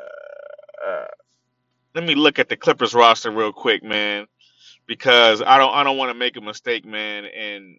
uh, 0.87 1.07
let 1.95 2.05
me 2.05 2.15
look 2.15 2.39
at 2.39 2.49
the 2.49 2.57
Clippers 2.57 2.95
roster 2.95 3.31
real 3.31 3.53
quick, 3.53 3.83
man, 3.85 4.27
because 4.87 5.43
I 5.43 5.59
don't 5.59 5.75
I 5.75 5.85
don't 5.85 5.99
want 5.99 6.11
to 6.11 6.19
make 6.19 6.37
a 6.37 6.43
mistake, 6.43 6.85
man, 6.87 7.27
and 7.27 7.79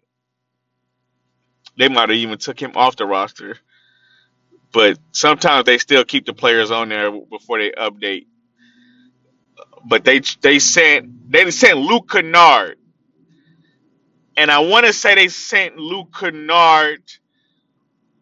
they 1.78 1.88
might 1.88 2.10
have 2.10 2.18
even 2.18 2.38
took 2.38 2.60
him 2.60 2.72
off 2.76 2.96
the 2.96 3.06
roster. 3.06 3.58
But 4.72 4.98
sometimes 5.12 5.66
they 5.66 5.78
still 5.78 6.04
keep 6.04 6.26
the 6.26 6.34
players 6.34 6.70
on 6.70 6.90
there 6.90 7.10
before 7.12 7.58
they 7.58 7.72
update. 7.72 8.26
But 9.86 10.04
they 10.04 10.20
they 10.42 10.58
sent 10.60 11.30
they 11.32 11.50
sent 11.52 11.78
Luke 11.78 12.10
Kennard, 12.10 12.78
and 14.36 14.50
I 14.50 14.60
want 14.60 14.86
to 14.86 14.92
say 14.94 15.14
they 15.16 15.28
sent 15.28 15.78
Luke 15.78 16.14
Kennard 16.18 17.02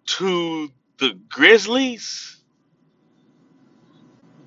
to 0.06 0.70
the 0.98 1.18
Grizzlies 1.28 2.41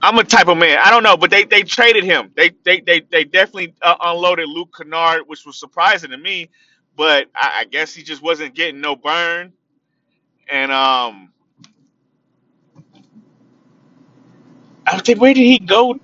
I'm 0.06 0.20
a 0.20 0.26
type 0.26 0.50
of 0.50 0.58
man. 0.58 0.80
I 0.84 0.92
don't 0.92 1.04
know, 1.04 1.18
but 1.18 1.32
they 1.32 1.46
they 1.46 1.64
traded 1.64 2.06
him. 2.06 2.32
They 2.36 2.52
they 2.66 2.82
they 2.82 3.02
they 3.02 3.26
definitely 3.26 3.76
uh, 3.82 3.96
unloaded 4.02 4.50
Luke 4.50 4.76
Kennard, 4.78 5.24
which 5.28 5.46
was 5.46 5.60
surprising 5.60 6.12
to 6.12 6.18
me. 6.20 6.50
But 6.98 7.30
I, 7.36 7.62
I 7.62 7.66
guess 7.66 7.94
he 7.96 8.04
just 8.04 8.22
wasn't 8.24 8.56
getting 8.56 8.82
no 8.82 8.96
burn. 8.98 9.54
And 10.50 10.72
um, 10.72 11.34
I 14.88 15.00
think 15.00 15.22
where 15.22 15.34
did 15.34 15.42
he 15.44 15.60
go? 15.60 15.96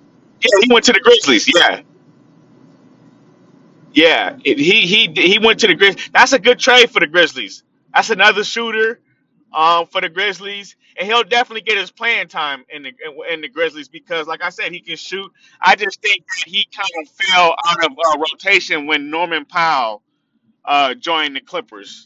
Yeah, 0.42 0.60
he 0.64 0.74
went 0.74 0.86
to 0.86 0.94
the 0.94 1.02
Grizzlies. 1.02 1.48
Yeah, 1.54 1.82
Yeah, 3.94 4.38
it, 4.46 4.60
he 4.60 4.88
he 4.88 5.14
he 5.16 5.40
went 5.40 5.62
to 5.62 5.68
the 5.68 5.76
Grizzlies. 5.76 6.10
That's 6.14 6.34
a 6.34 6.40
good 6.40 6.60
trade 6.60 6.92
for 6.92 7.02
the 7.02 7.08
Grizzlies. 7.08 7.64
That's 7.94 8.10
another 8.12 8.46
shooter 8.46 9.02
um, 9.54 9.88
for 9.88 10.02
the 10.02 10.10
Grizzlies, 10.10 10.76
and 10.98 11.08
he'll 11.08 11.24
definitely 11.24 11.62
get 11.62 11.78
his 11.78 11.92
playing 11.92 12.28
time 12.30 12.66
in 12.70 12.84
the 12.84 12.94
in 13.32 13.42
the 13.42 13.50
Grizzlies 13.50 13.90
because, 13.90 14.28
like 14.28 14.44
I 14.44 14.50
said, 14.50 14.72
he 14.74 14.82
can 14.82 14.98
shoot. 14.98 15.32
I 15.62 15.76
just 15.76 16.02
think 16.02 16.26
that 16.28 16.52
he 16.52 16.68
kind 16.76 16.90
of 17.04 17.10
fell 17.12 17.56
out 17.70 17.86
of 17.86 17.92
uh, 17.94 18.20
rotation 18.20 18.88
when 18.88 19.10
Norman 19.12 19.46
Powell 19.46 20.04
uh, 20.66 20.96
joined 20.96 21.36
the 21.36 21.42
Clippers 21.42 22.06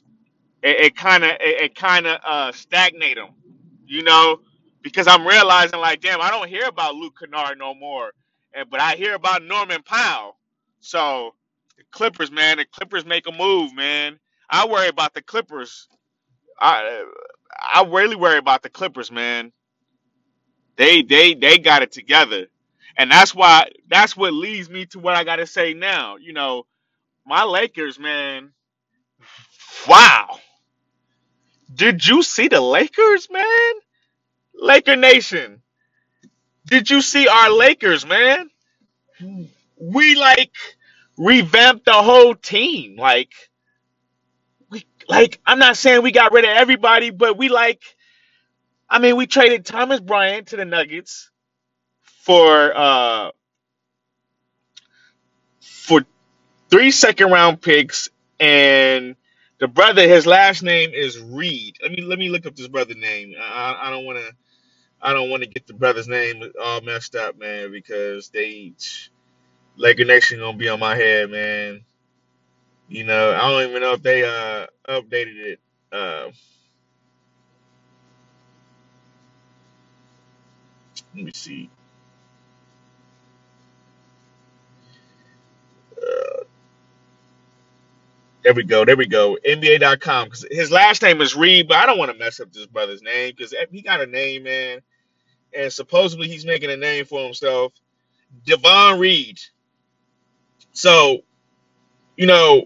it 0.64 0.96
kind 0.96 1.24
of 1.24 1.32
it, 1.40 1.76
kind 1.76 2.08
of 2.08 2.20
uh 2.26 2.52
stagnate 2.52 3.16
them, 3.16 3.30
you 3.86 4.04
know, 4.04 4.40
because 4.82 5.08
I'm 5.08 5.26
realizing 5.28 5.80
like, 5.80 6.02
damn, 6.02 6.22
I 6.22 6.30
don't 6.30 6.48
hear 6.50 6.66
about 6.68 6.96
Luke 6.96 7.16
Kennard 7.20 7.58
no 7.58 7.74
more, 7.74 8.12
and 8.54 8.70
but 8.70 8.80
I 8.82 8.96
hear 8.96 9.16
about 9.16 9.44
Norman 9.44 9.84
Powell. 9.84 10.38
So 10.82 11.36
the 11.78 11.84
Clippers, 11.92 12.32
man, 12.32 12.58
the 12.58 12.66
Clippers 12.66 13.06
make 13.06 13.28
a 13.28 13.32
move, 13.32 13.74
man. 13.74 14.20
I 14.50 14.68
worry 14.68 14.88
about 14.88 15.14
the 15.14 15.22
Clippers. 15.22 15.88
I 16.60 17.06
I 17.60 17.86
really 17.88 18.16
worry 18.18 18.40
about 18.40 18.64
the 18.64 18.70
Clippers, 18.70 19.12
man. 19.12 19.54
They 20.78 21.04
they 21.04 21.36
they 21.36 21.58
got 21.60 21.84
it 21.84 21.92
together, 21.92 22.48
and 22.98 23.12
that's 23.12 23.36
why 23.36 23.70
that's 23.90 24.18
what 24.18 24.34
leads 24.34 24.70
me 24.70 24.86
to 24.88 25.00
what 25.00 25.16
I 25.16 25.24
got 25.24 25.38
to 25.38 25.48
say 25.48 25.74
now. 25.74 26.18
You 26.18 26.34
know, 26.34 26.66
my 27.26 27.44
Lakers, 27.46 28.00
man. 28.00 28.52
Wow, 29.88 30.40
did 31.74 32.06
you 32.08 32.24
see 32.24 32.48
the 32.50 32.62
Lakers, 32.62 33.30
man? 33.32 33.74
Laker 34.56 34.96
Nation, 34.98 35.62
did 36.68 36.90
you 36.90 37.02
see 37.02 37.28
our 37.28 37.52
Lakers, 37.52 38.06
man? 38.06 38.50
We 39.82 40.16
like 40.16 40.54
revamped 41.18 41.86
the 41.86 41.94
whole 41.94 42.36
team. 42.36 42.98
Like 42.98 43.32
like 45.10 45.40
I'm 45.46 45.60
not 45.60 45.78
saying 45.78 46.04
we 46.04 46.12
got 46.12 46.34
rid 46.34 46.46
of 46.46 46.52
everybody, 46.52 47.12
but 47.12 47.38
we 47.38 47.50
like 47.50 47.82
I 48.90 49.00
mean 49.00 49.18
we 49.18 49.28
traded 49.28 49.66
Thomas 49.66 50.00
Bryant 50.02 50.50
to 50.50 50.58
the 50.58 50.66
Nuggets 50.66 51.32
for 52.24 52.76
uh 52.78 53.32
for 55.62 56.02
three 56.70 56.92
second 56.92 57.32
round 57.32 57.62
picks 57.62 58.10
and 58.40 59.16
the 59.60 59.68
brother 59.70 60.08
his 60.08 60.28
last 60.28 60.64
name 60.64 60.92
is 60.94 61.20
Reed. 61.20 61.78
Let 61.82 61.92
me 61.92 62.04
let 62.04 62.20
me 62.20 62.30
look 62.30 62.46
up 62.48 62.56
this 62.56 62.68
brother 62.70 62.96
name. 62.96 63.36
I 63.42 63.78
I 63.84 63.92
don't 63.92 64.06
want 64.06 64.20
to 64.20 64.34
I 65.02 65.14
don't 65.14 65.30
want 65.30 65.44
to 65.44 65.50
get 65.50 65.68
the 65.68 65.74
brother's 65.76 66.08
name 66.08 66.44
all 66.62 66.82
messed 66.82 67.16
up, 67.16 67.38
man, 67.40 67.72
because 67.72 68.30
they 68.30 68.74
Laker 69.78 70.06
Nation 70.06 70.40
gonna 70.40 70.58
be 70.58 70.70
on 70.70 70.80
my 70.80 70.96
head, 70.96 71.32
man. 71.32 71.86
You 72.90 73.04
know, 73.06 73.34
I 73.34 73.50
don't 73.50 73.70
even 73.70 73.82
know 73.82 73.94
if 73.94 74.04
they 74.04 74.24
uh 74.24 74.68
updated 74.90 75.38
it. 75.38 75.60
Uh, 75.92 76.30
let 81.16 81.26
me 81.26 81.32
see. 81.34 81.70
Uh, 85.98 86.44
there 88.44 88.54
we 88.54 88.64
go. 88.64 88.86
There 88.86 88.98
we 88.98 89.08
go. 89.08 89.38
NBA.com. 89.48 90.26
Because 90.26 90.46
his 90.52 90.72
last 90.72 91.02
name 91.04 91.22
is 91.22 91.36
Reed, 91.36 91.68
but 91.68 91.78
I 91.78 91.86
don't 91.86 91.98
want 92.00 92.12
to 92.12 92.18
mess 92.18 92.40
up 92.40 92.52
this 92.54 92.68
brother's 92.68 93.02
name 93.04 93.34
because 93.38 93.56
he 93.72 93.82
got 93.82 94.02
a 94.02 94.08
name, 94.08 94.44
man. 94.44 94.80
And 95.58 95.72
supposedly 95.74 96.28
he's 96.30 96.46
making 96.46 96.72
a 96.72 96.78
name 96.78 97.06
for 97.06 97.24
himself. 97.24 97.74
Davon 98.46 99.00
Reed. 99.00 99.40
So, 100.74 101.22
you 102.18 102.28
know, 102.28 102.66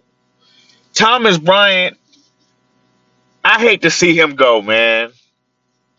Thomas 0.99 1.39
Bryant, 1.39 1.97
I 3.45 3.59
hate 3.59 3.83
to 3.83 3.91
see 3.91 4.17
him 4.19 4.35
go, 4.35 4.61
man. 4.61 5.11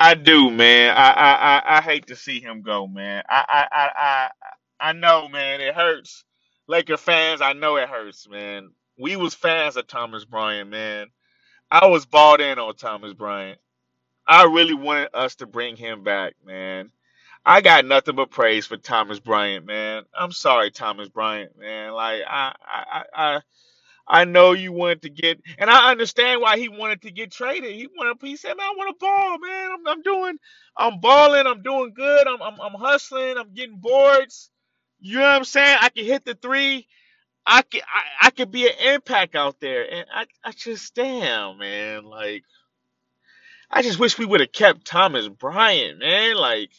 I 0.00 0.14
do, 0.14 0.50
man. 0.50 0.96
I 0.96 1.10
I 1.12 1.32
I, 1.34 1.78
I 1.78 1.80
hate 1.82 2.08
to 2.08 2.16
see 2.16 2.40
him 2.40 2.62
go, 2.62 2.86
man. 2.86 3.24
I 3.28 3.44
I 3.48 3.68
I 3.72 3.90
I, 3.96 4.88
I 4.90 4.92
know, 4.92 5.28
man. 5.28 5.60
It 5.62 5.74
hurts. 5.74 6.24
Laker 6.68 6.98
fans, 6.98 7.40
I 7.40 7.54
know 7.54 7.76
it 7.76 7.88
hurts, 7.88 8.28
man. 8.28 8.70
We 8.98 9.16
was 9.16 9.34
fans 9.34 9.76
of 9.76 9.86
Thomas 9.86 10.24
Bryant, 10.26 10.70
man. 10.70 11.08
I 11.70 11.86
was 11.88 12.06
bought 12.06 12.40
in 12.40 12.58
on 12.58 12.76
Thomas 12.76 13.14
Bryant. 13.14 13.58
I 14.26 14.44
really 14.44 14.74
wanted 14.74 15.10
us 15.14 15.36
to 15.36 15.46
bring 15.46 15.76
him 15.76 16.04
back, 16.04 16.34
man. 16.46 16.90
I 17.46 17.60
got 17.62 17.86
nothing 17.86 18.16
but 18.16 18.30
praise 18.30 18.66
for 18.66 18.76
Thomas 18.76 19.20
Bryant, 19.20 19.66
man. 19.66 20.04
I'm 20.18 20.32
sorry, 20.32 20.70
Thomas 20.70 21.08
Bryant, 21.08 21.58
man. 21.58 21.92
Like 21.92 22.22
I 22.28 22.54
I 22.66 23.04
I 23.14 23.40
I 24.10 24.26
know 24.26 24.52
you 24.52 24.72
wanted 24.72 25.02
to 25.04 25.10
get, 25.10 25.40
and 25.58 25.70
I 25.70 25.90
understand 25.92 26.42
why 26.42 26.58
he 26.58 26.68
wanted 26.70 27.02
to 27.04 27.12
get 27.12 27.32
traded. 27.32 27.74
He 27.74 27.88
wanted, 27.96 28.18
he 28.26 28.36
said, 28.36 28.54
"Man, 28.56 28.66
I 28.66 28.74
want 28.76 28.90
to 28.98 29.06
ball, 29.06 29.38
man. 29.40 29.70
I'm, 29.72 29.88
I'm 29.88 30.02
doing, 30.02 30.38
I'm 30.76 31.00
balling. 31.00 31.46
I'm 31.46 31.62
doing 31.62 31.94
good. 31.94 32.28
I'm, 32.28 32.42
I'm, 32.42 32.60
I'm 32.60 32.74
hustling. 32.80 33.38
I'm 33.38 33.54
getting 33.54 33.78
boards. 33.78 34.50
You 35.00 35.16
know 35.20 35.22
what 35.24 35.30
I'm 35.36 35.44
saying? 35.44 35.78
I 35.80 35.90
can 35.90 36.06
hit 36.06 36.26
the 36.26 36.34
three. 36.36 36.88
I 37.46 37.62
can, 37.62 37.82
I, 37.92 38.28
I 38.28 38.30
could 38.30 38.52
be 38.52 38.66
an 38.68 38.94
impact 38.94 39.36
out 39.36 39.60
there. 39.60 39.86
And 39.92 40.06
I, 40.14 40.26
I 40.44 40.52
just, 40.52 40.94
damn, 40.94 41.58
man. 41.58 42.04
Like, 42.04 42.44
I 43.70 43.82
just 43.82 44.00
wish 44.00 44.18
we 44.18 44.26
would 44.26 44.40
have 44.40 44.52
kept 44.52 44.86
Thomas 44.86 45.28
Bryant, 45.28 46.00
man. 46.00 46.36
Like, 46.36 46.70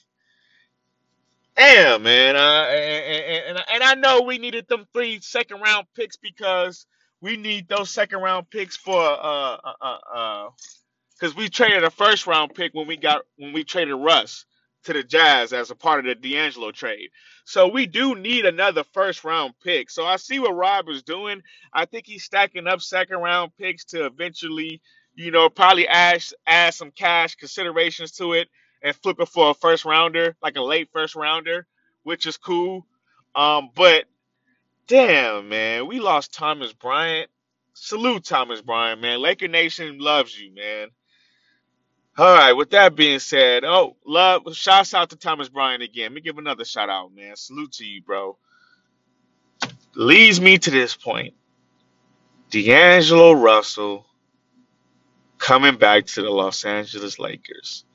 damn, 1.58 2.04
man. 2.04 2.36
Uh, 2.36 2.68
and, 2.72 3.06
and, 3.06 3.58
and 3.58 3.66
and 3.76 3.84
I 3.84 3.96
know 3.96 4.24
we 4.24 4.40
needed 4.40 4.68
them 4.70 4.86
three 4.94 5.20
second 5.22 5.62
round 5.62 5.88
picks 5.96 6.18
because 6.18 6.88
we 7.22 7.38
need 7.38 7.70
those 7.70 7.90
second 7.92 8.22
round 8.22 8.50
picks 8.52 8.78
for 8.78 9.00
uh 9.02 9.58
uh 9.58 9.74
uh 9.82 9.98
uh 10.16 10.50
because 11.20 11.36
we 11.36 11.50
traded 11.50 11.84
a 11.84 11.92
first 11.92 12.28
round 12.28 12.54
pick 12.56 12.74
when 12.74 12.88
we 12.88 12.98
got 12.98 13.24
when 13.38 13.54
we 13.54 13.64
traded 13.64 13.96
Russ 13.96 14.46
to 14.84 14.94
the 14.94 15.04
Jazz 15.04 15.54
as 15.54 15.72
a 15.72 15.76
part 15.76 16.00
of 16.00 16.06
the 16.06 16.16
D'Angelo 16.16 16.72
trade. 16.72 17.10
So 17.46 17.68
we 17.70 17.88
do 17.88 18.16
need 18.16 18.46
another 18.46 18.84
first 18.94 19.24
round 19.24 19.54
pick. 19.64 19.90
So 19.90 20.06
I 20.06 20.18
see 20.18 20.40
what 20.40 20.56
Rob 20.56 20.90
is 20.90 21.04
doing. 21.04 21.42
I 21.74 21.86
think 21.86 22.06
he's 22.06 22.24
stacking 22.24 22.68
up 22.68 22.82
second 22.82 23.18
round 23.20 23.52
picks 23.60 23.86
to 23.88 24.06
eventually, 24.06 24.82
you 25.16 25.32
know, 25.32 25.50
probably 25.50 25.88
add 25.88 26.24
add 26.48 26.74
some 26.76 26.92
cash 26.92 27.36
considerations 27.36 28.12
to 28.14 28.34
it 28.34 28.50
and 28.84 28.96
flip 28.98 29.20
it 29.20 29.30
for 29.30 29.52
a 29.52 29.54
first 29.56 29.86
rounder, 29.86 30.36
like 30.44 30.58
a 30.58 30.62
late 30.62 30.90
first 30.94 31.16
rounder, 31.16 31.66
which 32.04 32.28
is 32.28 32.38
cool. 32.38 32.86
Um, 33.36 33.70
but 33.76 34.06
damn, 34.92 35.48
man, 35.48 35.88
we 35.88 36.02
lost 36.02 36.34
Thomas 36.34 36.74
Bryant. 36.74 37.30
Salute 37.74 38.26
Thomas 38.26 38.62
Bryant, 38.62 39.00
man. 39.00 39.22
Laker 39.22 39.48
Nation 39.48 40.00
loves 40.00 40.38
you, 40.38 40.54
man. 40.54 40.90
All 42.18 42.36
right, 42.36 42.52
with 42.52 42.72
that 42.72 42.94
being 42.94 43.20
said, 43.20 43.64
oh, 43.64 43.96
love, 44.06 44.42
shouts 44.54 44.94
out 44.94 45.12
to 45.12 45.16
Thomas 45.16 45.48
Bryant 45.48 45.82
again. 45.82 46.08
Let 46.08 46.12
me 46.12 46.22
give 46.22 46.38
another 46.38 46.66
shout 46.66 46.90
out, 46.90 47.16
man. 47.16 47.38
Salute 47.38 47.72
to 47.74 47.86
you, 47.86 48.02
bro. 48.02 48.38
Leads 49.96 50.42
me 50.42 50.58
to 50.58 50.70
this 50.70 50.94
point. 50.94 51.36
D'Angelo 52.50 53.32
Russell 53.32 54.06
coming 55.38 55.78
back 55.78 56.06
to 56.08 56.22
the 56.22 56.30
Los 56.30 56.66
Angeles 56.66 57.18
Lakers. 57.18 57.86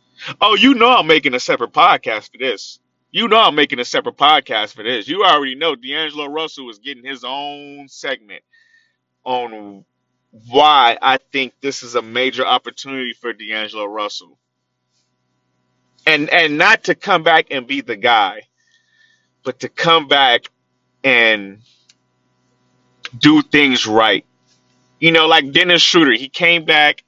Oh, 0.40 0.54
you 0.54 0.72
know 0.72 0.88
I'm 0.88 1.06
making 1.06 1.34
a 1.34 1.40
separate 1.40 1.74
podcast 1.74 2.32
for 2.32 2.38
this. 2.38 2.80
You 3.16 3.28
know 3.28 3.38
I'm 3.38 3.54
making 3.54 3.78
a 3.78 3.84
separate 3.86 4.18
podcast 4.18 4.74
for 4.74 4.82
this. 4.82 5.08
You 5.08 5.24
already 5.24 5.54
know 5.54 5.74
D'Angelo 5.74 6.26
Russell 6.26 6.68
is 6.68 6.80
getting 6.80 7.02
his 7.02 7.24
own 7.24 7.88
segment 7.88 8.42
on 9.24 9.86
why 10.48 10.98
I 11.00 11.16
think 11.32 11.54
this 11.62 11.82
is 11.82 11.94
a 11.94 12.02
major 12.02 12.44
opportunity 12.44 13.14
for 13.14 13.32
D'Angelo 13.32 13.86
Russell. 13.86 14.36
And 16.06 16.28
and 16.28 16.58
not 16.58 16.84
to 16.84 16.94
come 16.94 17.22
back 17.22 17.46
and 17.50 17.66
be 17.66 17.80
the 17.80 17.96
guy, 17.96 18.42
but 19.44 19.60
to 19.60 19.70
come 19.70 20.08
back 20.08 20.50
and 21.02 21.62
do 23.16 23.40
things 23.40 23.86
right. 23.86 24.26
You 25.00 25.12
know, 25.12 25.26
like 25.26 25.52
Dennis 25.52 25.80
Schroeder, 25.80 26.12
he 26.12 26.28
came 26.28 26.66
back 26.66 27.02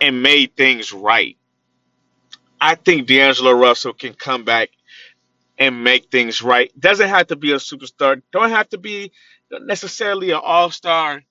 and 0.00 0.22
made 0.22 0.54
things 0.54 0.92
right. 0.92 1.36
I 2.60 2.76
think 2.76 3.08
D'Angelo 3.08 3.50
Russell 3.50 3.94
can 3.94 4.14
come 4.14 4.44
back 4.44 4.70
and 5.58 5.84
make 5.84 6.10
things 6.10 6.42
right. 6.42 6.72
Doesn't 6.78 7.08
have 7.08 7.28
to 7.28 7.36
be 7.36 7.52
a 7.52 7.56
superstar. 7.56 8.20
Don't 8.32 8.50
have 8.50 8.68
to 8.70 8.78
be 8.78 9.12
necessarily 9.50 10.30
an 10.30 10.40
all 10.42 10.70
star. 10.70 11.22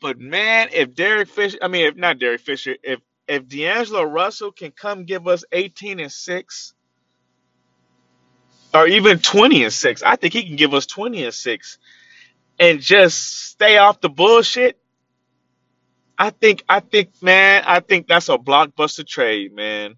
But 0.00 0.18
man, 0.18 0.68
if 0.72 0.94
Derek 0.94 1.28
Fisher, 1.28 1.58
I 1.62 1.68
mean, 1.68 1.86
if 1.86 1.96
not 1.96 2.18
Derek 2.18 2.40
Fisher, 2.40 2.76
if 2.82 3.00
if 3.28 3.48
D'Angelo 3.48 4.02
Russell 4.02 4.52
can 4.52 4.72
come 4.72 5.04
give 5.04 5.28
us 5.28 5.44
18 5.52 6.00
and 6.00 6.12
six, 6.12 6.74
or 8.74 8.86
even 8.86 9.18
20 9.20 9.64
and 9.64 9.72
six, 9.72 10.02
I 10.02 10.16
think 10.16 10.32
he 10.34 10.44
can 10.44 10.56
give 10.56 10.74
us 10.74 10.86
20 10.86 11.24
and 11.24 11.34
six, 11.34 11.78
and 12.58 12.80
just 12.80 13.48
stay 13.50 13.78
off 13.78 14.00
the 14.00 14.10
bullshit. 14.10 14.78
I 16.18 16.30
think, 16.30 16.64
I 16.68 16.80
think, 16.80 17.10
man, 17.22 17.64
I 17.66 17.80
think 17.80 18.08
that's 18.08 18.28
a 18.28 18.38
blockbuster 18.38 19.06
trade, 19.06 19.54
man. 19.54 19.96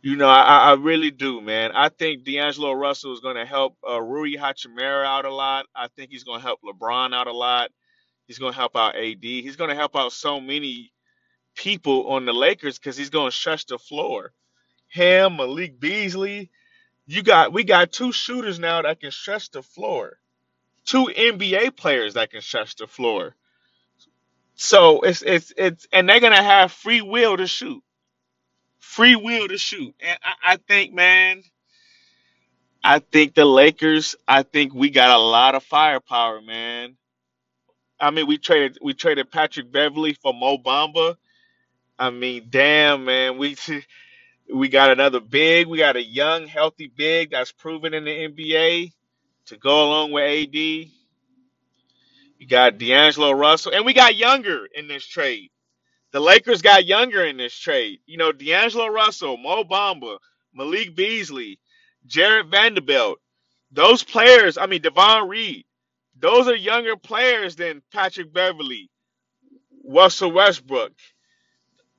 You 0.00 0.16
know, 0.16 0.28
I, 0.28 0.70
I 0.70 0.74
really 0.74 1.10
do, 1.10 1.40
man. 1.40 1.72
I 1.74 1.88
think 1.88 2.24
D'Angelo 2.24 2.72
Russell 2.72 3.12
is 3.12 3.20
going 3.20 3.36
to 3.36 3.44
help 3.44 3.76
uh, 3.88 4.00
Rui 4.00 4.36
Hachimura 4.36 5.04
out 5.04 5.24
a 5.24 5.34
lot. 5.34 5.66
I 5.74 5.88
think 5.88 6.10
he's 6.10 6.24
going 6.24 6.40
to 6.40 6.46
help 6.46 6.60
LeBron 6.62 7.14
out 7.14 7.26
a 7.26 7.32
lot. 7.32 7.70
He's 8.26 8.38
going 8.38 8.52
to 8.52 8.58
help 8.58 8.76
out 8.76 8.96
AD. 8.96 9.18
He's 9.22 9.56
going 9.56 9.70
to 9.70 9.76
help 9.76 9.96
out 9.96 10.12
so 10.12 10.40
many 10.40 10.92
people 11.56 12.08
on 12.10 12.26
the 12.26 12.32
Lakers 12.32 12.78
because 12.78 12.96
he's 12.96 13.10
going 13.10 13.30
to 13.30 13.36
stretch 13.36 13.66
the 13.66 13.78
floor. 13.78 14.32
Him, 14.88 15.36
Malik 15.36 15.80
Beasley. 15.80 16.50
You 17.06 17.22
got 17.22 17.52
we 17.52 17.64
got 17.64 17.90
two 17.92 18.12
shooters 18.12 18.58
now 18.58 18.82
that 18.82 19.00
can 19.00 19.10
stretch 19.10 19.50
the 19.50 19.62
floor. 19.62 20.18
Two 20.84 21.06
NBA 21.06 21.76
players 21.76 22.14
that 22.14 22.30
can 22.30 22.42
stretch 22.42 22.76
the 22.76 22.86
floor. 22.86 23.34
So 24.54 25.00
it's 25.00 25.22
it's 25.22 25.52
it's 25.56 25.88
and 25.92 26.08
they're 26.08 26.20
gonna 26.20 26.42
have 26.42 26.72
free 26.72 27.02
will 27.02 27.36
to 27.36 27.46
shoot. 27.46 27.82
Free 28.78 29.16
will 29.16 29.48
to 29.48 29.58
shoot. 29.58 29.94
And 30.00 30.18
I, 30.22 30.52
I 30.52 30.56
think, 30.56 30.94
man, 30.94 31.42
I 32.82 33.00
think 33.00 33.34
the 33.34 33.44
Lakers, 33.44 34.16
I 34.26 34.42
think 34.42 34.74
we 34.74 34.90
got 34.90 35.10
a 35.10 35.22
lot 35.22 35.54
of 35.54 35.64
firepower, 35.64 36.40
man. 36.40 36.96
I 38.00 38.10
mean, 38.10 38.26
we 38.26 38.38
traded 38.38 38.78
we 38.82 38.94
traded 38.94 39.30
Patrick 39.30 39.72
Beverley 39.72 40.14
for 40.14 40.32
Mo 40.32 40.58
Bamba. 40.58 41.16
I 41.98 42.10
mean, 42.10 42.46
damn, 42.50 43.04
man, 43.04 43.38
we 43.38 43.56
we 44.54 44.68
got 44.68 44.90
another 44.90 45.20
big. 45.20 45.66
We 45.66 45.78
got 45.78 45.96
a 45.96 46.02
young, 46.04 46.46
healthy 46.46 46.86
big 46.94 47.30
that's 47.32 47.52
proven 47.52 47.94
in 47.94 48.04
the 48.04 48.10
NBA 48.28 48.92
to 49.46 49.56
go 49.56 49.84
along 49.88 50.12
with 50.12 50.24
AD. 50.24 50.54
You 50.54 52.46
got 52.48 52.78
D'Angelo 52.78 53.32
Russell, 53.32 53.72
and 53.74 53.84
we 53.84 53.94
got 53.94 54.16
younger 54.16 54.66
in 54.74 54.88
this 54.88 55.04
trade. 55.06 55.50
The 56.12 56.20
Lakers 56.20 56.62
got 56.62 56.86
younger 56.86 57.24
in 57.24 57.36
this 57.36 57.54
trade. 57.56 58.00
You 58.06 58.18
know, 58.18 58.32
D'Angelo 58.32 58.88
Russell, 58.88 59.36
Mo 59.36 59.64
Bamba, 59.64 60.18
Malik 60.54 60.96
Beasley, 60.96 61.58
Jarred 62.06 62.50
Vanderbilt. 62.50 63.18
Those 63.72 64.02
players, 64.02 64.58
I 64.58 64.66
mean, 64.66 64.82
Davon 64.82 65.28
Reed, 65.28 65.64
those 66.18 66.48
are 66.48 66.56
younger 66.56 66.96
players 66.96 67.56
than 67.56 67.82
Patrick 67.92 68.32
Beverley, 68.32 68.90
Russell 69.84 70.32
Westbrook. 70.32 70.92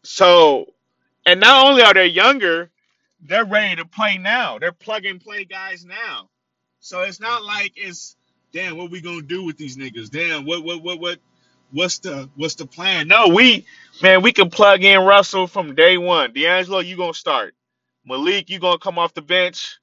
So, 0.04 0.74
and 1.26 1.40
not 1.40 1.68
only 1.68 1.84
are 1.84 1.94
they 1.94 2.08
younger, 2.08 2.72
they're 3.22 3.46
ready 3.46 3.78
to 3.78 3.86
play 3.86 4.18
now. 4.18 4.60
They're 4.60 4.72
plug 4.72 5.06
and 5.06 5.22
play 5.22 5.46
guys 5.46 5.86
now. 5.86 6.30
So 6.80 7.02
it's 7.02 7.20
not 7.22 7.44
like 7.46 7.74
it's 7.76 8.18
damn 8.54 8.78
what 8.78 8.92
we 8.92 9.02
gonna 9.02 9.22
do 9.24 9.44
with 9.46 9.58
these 9.58 9.78
niggas. 9.78 10.10
Damn, 10.12 10.46
what 10.46 10.64
what 10.64 10.84
what 10.84 11.00
what 11.00 11.20
what's 11.72 12.00
the 12.00 12.30
what's 12.36 12.56
the 12.56 12.66
plan? 12.68 13.08
No, 13.10 13.30
we 13.30 13.66
man, 14.04 14.22
we 14.24 14.34
can 14.34 14.50
plug 14.50 14.84
in 14.84 15.02
Russell 15.06 15.48
from 15.48 15.76
day 15.76 15.98
one. 15.98 16.34
D'Angelo, 16.34 16.80
you 16.80 16.98
gonna 16.98 17.14
start. 17.14 17.56
Malik, 18.06 18.50
you 18.50 18.60
gonna 18.60 18.80
come 18.80 19.00
off 19.00 19.14
the 19.14 19.22
bench. 19.24 19.80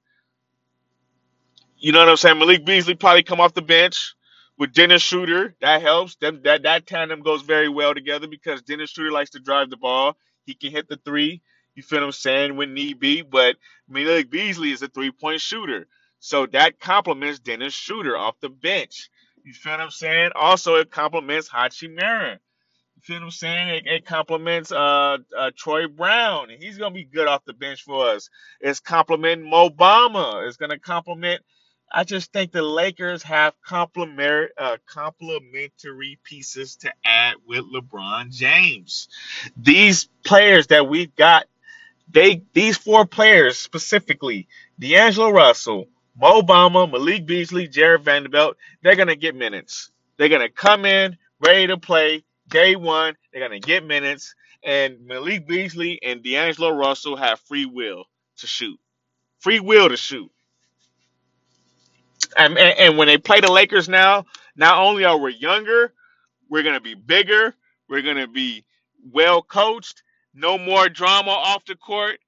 You 1.79 1.93
know 1.93 2.01
what 2.01 2.09
I'm 2.09 2.17
saying? 2.17 2.39
Malik 2.39 2.65
Beasley 2.65 2.95
probably 2.95 3.23
come 3.25 3.41
off 3.41 3.55
the 3.55 3.63
bench 3.63 4.15
with 4.59 4.73
Dennis 4.73 5.03
Schroeder. 5.03 5.57
That 5.61 5.83
helps. 5.83 6.17
Them 6.17 6.41
that 6.45 6.63
that 6.65 6.87
tandem 6.87 7.23
goes 7.23 7.43
very 7.43 7.69
well 7.69 7.95
together 7.95 8.29
because 8.29 8.63
Dennis 8.63 8.91
Schroeder 8.91 9.13
likes 9.13 9.31
to 9.31 9.41
drive 9.41 9.71
the 9.71 9.77
ball. 9.79 10.17
He 10.47 10.55
can 10.55 10.73
hit 10.73 10.89
the 10.89 10.99
three. 11.05 11.43
You 11.75 11.83
feel 11.83 12.01
what 12.01 12.07
I'm 12.07 12.13
saying 12.13 12.57
when 12.57 12.75
need 12.75 13.01
be. 13.01 13.23
But 13.23 13.57
Malik 13.89 14.31
Beasley 14.31 14.73
is 14.73 14.83
a 14.83 14.89
three 14.89 15.13
point 15.13 15.41
shooter, 15.43 15.87
so 16.21 16.47
that 16.49 16.81
complements 16.81 17.41
Dennis 17.41 17.75
Schroeder 17.75 18.17
off 18.17 18.41
the 18.41 18.51
bench. 18.51 19.11
You 19.45 19.53
feel 19.53 19.73
what 19.73 19.81
I'm 19.83 19.91
saying? 19.91 20.31
Also, 20.37 20.77
it 20.77 20.91
complements 20.91 21.51
Hachimura. 21.51 22.39
Feel 23.07 23.19
what 23.19 23.25
I'm 23.27 23.31
saying? 23.31 23.69
It, 23.69 23.87
it 23.87 24.05
complements 24.05 24.73
uh, 24.73 25.19
uh, 25.39 25.53
Troy 25.57 25.87
Brown. 25.87 26.49
He's 26.59 26.77
gonna 26.77 26.93
be 26.93 27.05
good 27.05 27.29
off 27.29 27.45
the 27.45 27.53
bench 27.53 27.85
for 27.85 28.09
us. 28.09 28.31
It's 28.61 28.81
complementing 28.81 29.49
Mo 29.49 29.71
Bamba. 29.71 30.45
It's 30.49 30.57
gonna 30.57 30.81
complement 30.81 31.41
I 31.93 32.03
just 32.03 32.33
think 32.33 32.51
the 32.51 32.63
Lakers 32.63 33.23
have 33.23 33.55
complementary 33.63 34.49
uh, 34.59 34.79
complementary 34.87 36.19
pieces 36.25 36.75
to 36.79 36.93
add 37.05 37.37
with 37.47 37.65
LeBron 37.73 38.33
James. 38.33 39.09
These 39.57 40.09
players 40.25 40.67
that 40.69 40.89
we've 40.89 41.15
got, 41.15 41.47
they 42.11 42.43
these 42.55 42.77
four 42.77 43.07
players 43.07 43.57
specifically, 43.57 44.49
D'Angelo 44.81 45.31
Russell, 45.31 45.87
Mo 46.21 46.43
Bamba, 46.43 46.91
Malik 46.91 47.25
Beasley, 47.25 47.69
Jarred 47.69 48.03
Vanderbilt, 48.03 48.57
they're 48.83 48.97
gonna 48.97 49.15
get 49.15 49.37
minutes. 49.37 49.93
They're 50.17 50.29
gonna 50.29 50.51
come 50.51 50.85
in 50.85 51.17
ready 51.41 51.69
to 51.69 51.77
play 51.77 52.25
day 52.49 52.77
one. 52.77 53.17
They're 53.33 53.43
gonna 53.43 53.61
get 53.61 53.85
minutes, 53.85 54.35
and 54.65 55.07
Malik 55.07 55.47
Beasley 55.49 56.01
and 56.03 56.23
D'Angelo 56.23 56.71
Russell 56.71 57.17
have 57.17 57.41
free 57.41 57.67
will 57.67 58.05
to 58.39 58.47
shoot. 58.47 58.79
Free 59.41 59.61
will 59.61 59.89
to 59.89 59.97
shoot. 59.97 60.31
And, 62.39 62.59
and, 62.59 62.79
and 62.79 62.99
when 62.99 63.09
they 63.09 63.19
play 63.19 63.41
the 63.41 63.53
Lakers 63.53 63.89
now, 63.89 64.27
not 64.57 64.79
only 64.79 65.05
are 65.05 65.19
we 65.19 65.35
younger, 65.35 65.93
we're 66.51 66.63
to 66.75 66.81
be 66.83 66.95
bigger, 66.95 67.55
we're 67.89 68.03
to 68.17 68.29
be 68.29 68.65
well 69.13 69.43
coached, 69.43 70.03
no 70.35 70.59
more 70.59 70.89
drama 70.89 71.31
off 71.33 71.65
the 71.67 71.77
court. 71.77 72.19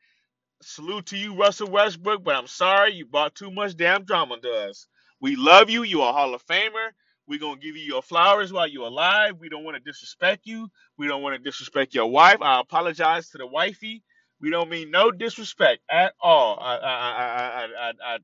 Salute 0.62 1.07
to 1.07 1.16
you, 1.16 1.37
Russell 1.37 1.70
Westbrook, 1.70 2.24
but 2.24 2.37
I'm 2.37 2.48
sorry 2.48 2.94
you 2.94 3.07
brought 3.07 3.35
too 3.35 3.50
much 3.50 3.76
damn 3.76 4.04
drama 4.04 4.38
to 4.40 4.50
us. 4.68 4.88
We 5.20 5.37
love 5.37 5.70
you. 5.70 5.85
You're 5.85 6.09
a 6.09 6.12
Hall 6.12 6.35
of 6.35 6.44
Famer. 6.46 6.90
We're 7.29 7.41
going 7.41 7.61
to 7.61 7.67
give 7.67 7.77
you 7.77 7.85
your 7.85 8.03
flowers 8.03 8.53
while 8.53 8.69
you're 8.69 8.87
alive. 8.88 9.38
We 9.41 9.51
don't 9.51 9.64
want 9.64 9.77
to 9.77 9.83
disrespect 9.83 10.47
you. 10.47 10.71
We 10.99 11.09
don't 11.09 11.23
want 11.23 11.37
to 11.37 11.43
disrespect 11.43 11.95
your 11.95 12.09
wife. 12.09 12.38
I 12.43 12.61
apologize 12.61 13.31
to 13.31 13.38
the 13.38 13.47
wifey. 13.49 14.05
We 14.41 14.51
don't 14.51 14.71
mean 14.71 14.91
no 14.93 15.12
disrespect 15.12 15.83
at 15.91 16.14
all. 16.21 16.59
I, 16.61 16.77
I, 16.77 16.91
I, 16.91 17.25
I, 17.25 17.67
I, 17.67 17.93
I, 18.14 18.19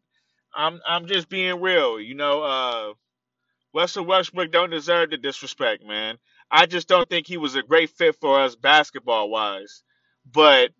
I'm 0.56 0.80
I'm 0.86 1.06
just 1.06 1.28
being 1.30 1.60
real. 1.60 2.00
You 2.00 2.14
know, 2.16 2.42
uh 2.42 2.94
Russell 3.74 4.06
Westbrook 4.06 4.52
don't 4.52 4.70
deserve 4.70 5.10
the 5.12 5.18
disrespect, 5.18 5.86
man. 5.86 6.18
I 6.50 6.66
just 6.66 6.88
don't 6.88 7.08
think 7.08 7.28
he 7.28 7.38
was 7.38 7.56
a 7.56 7.62
great 7.62 7.90
fit 7.90 8.16
for 8.16 8.40
us 8.40 8.56
basketball 8.56 9.30
wise. 9.30 9.84
But 10.32 10.72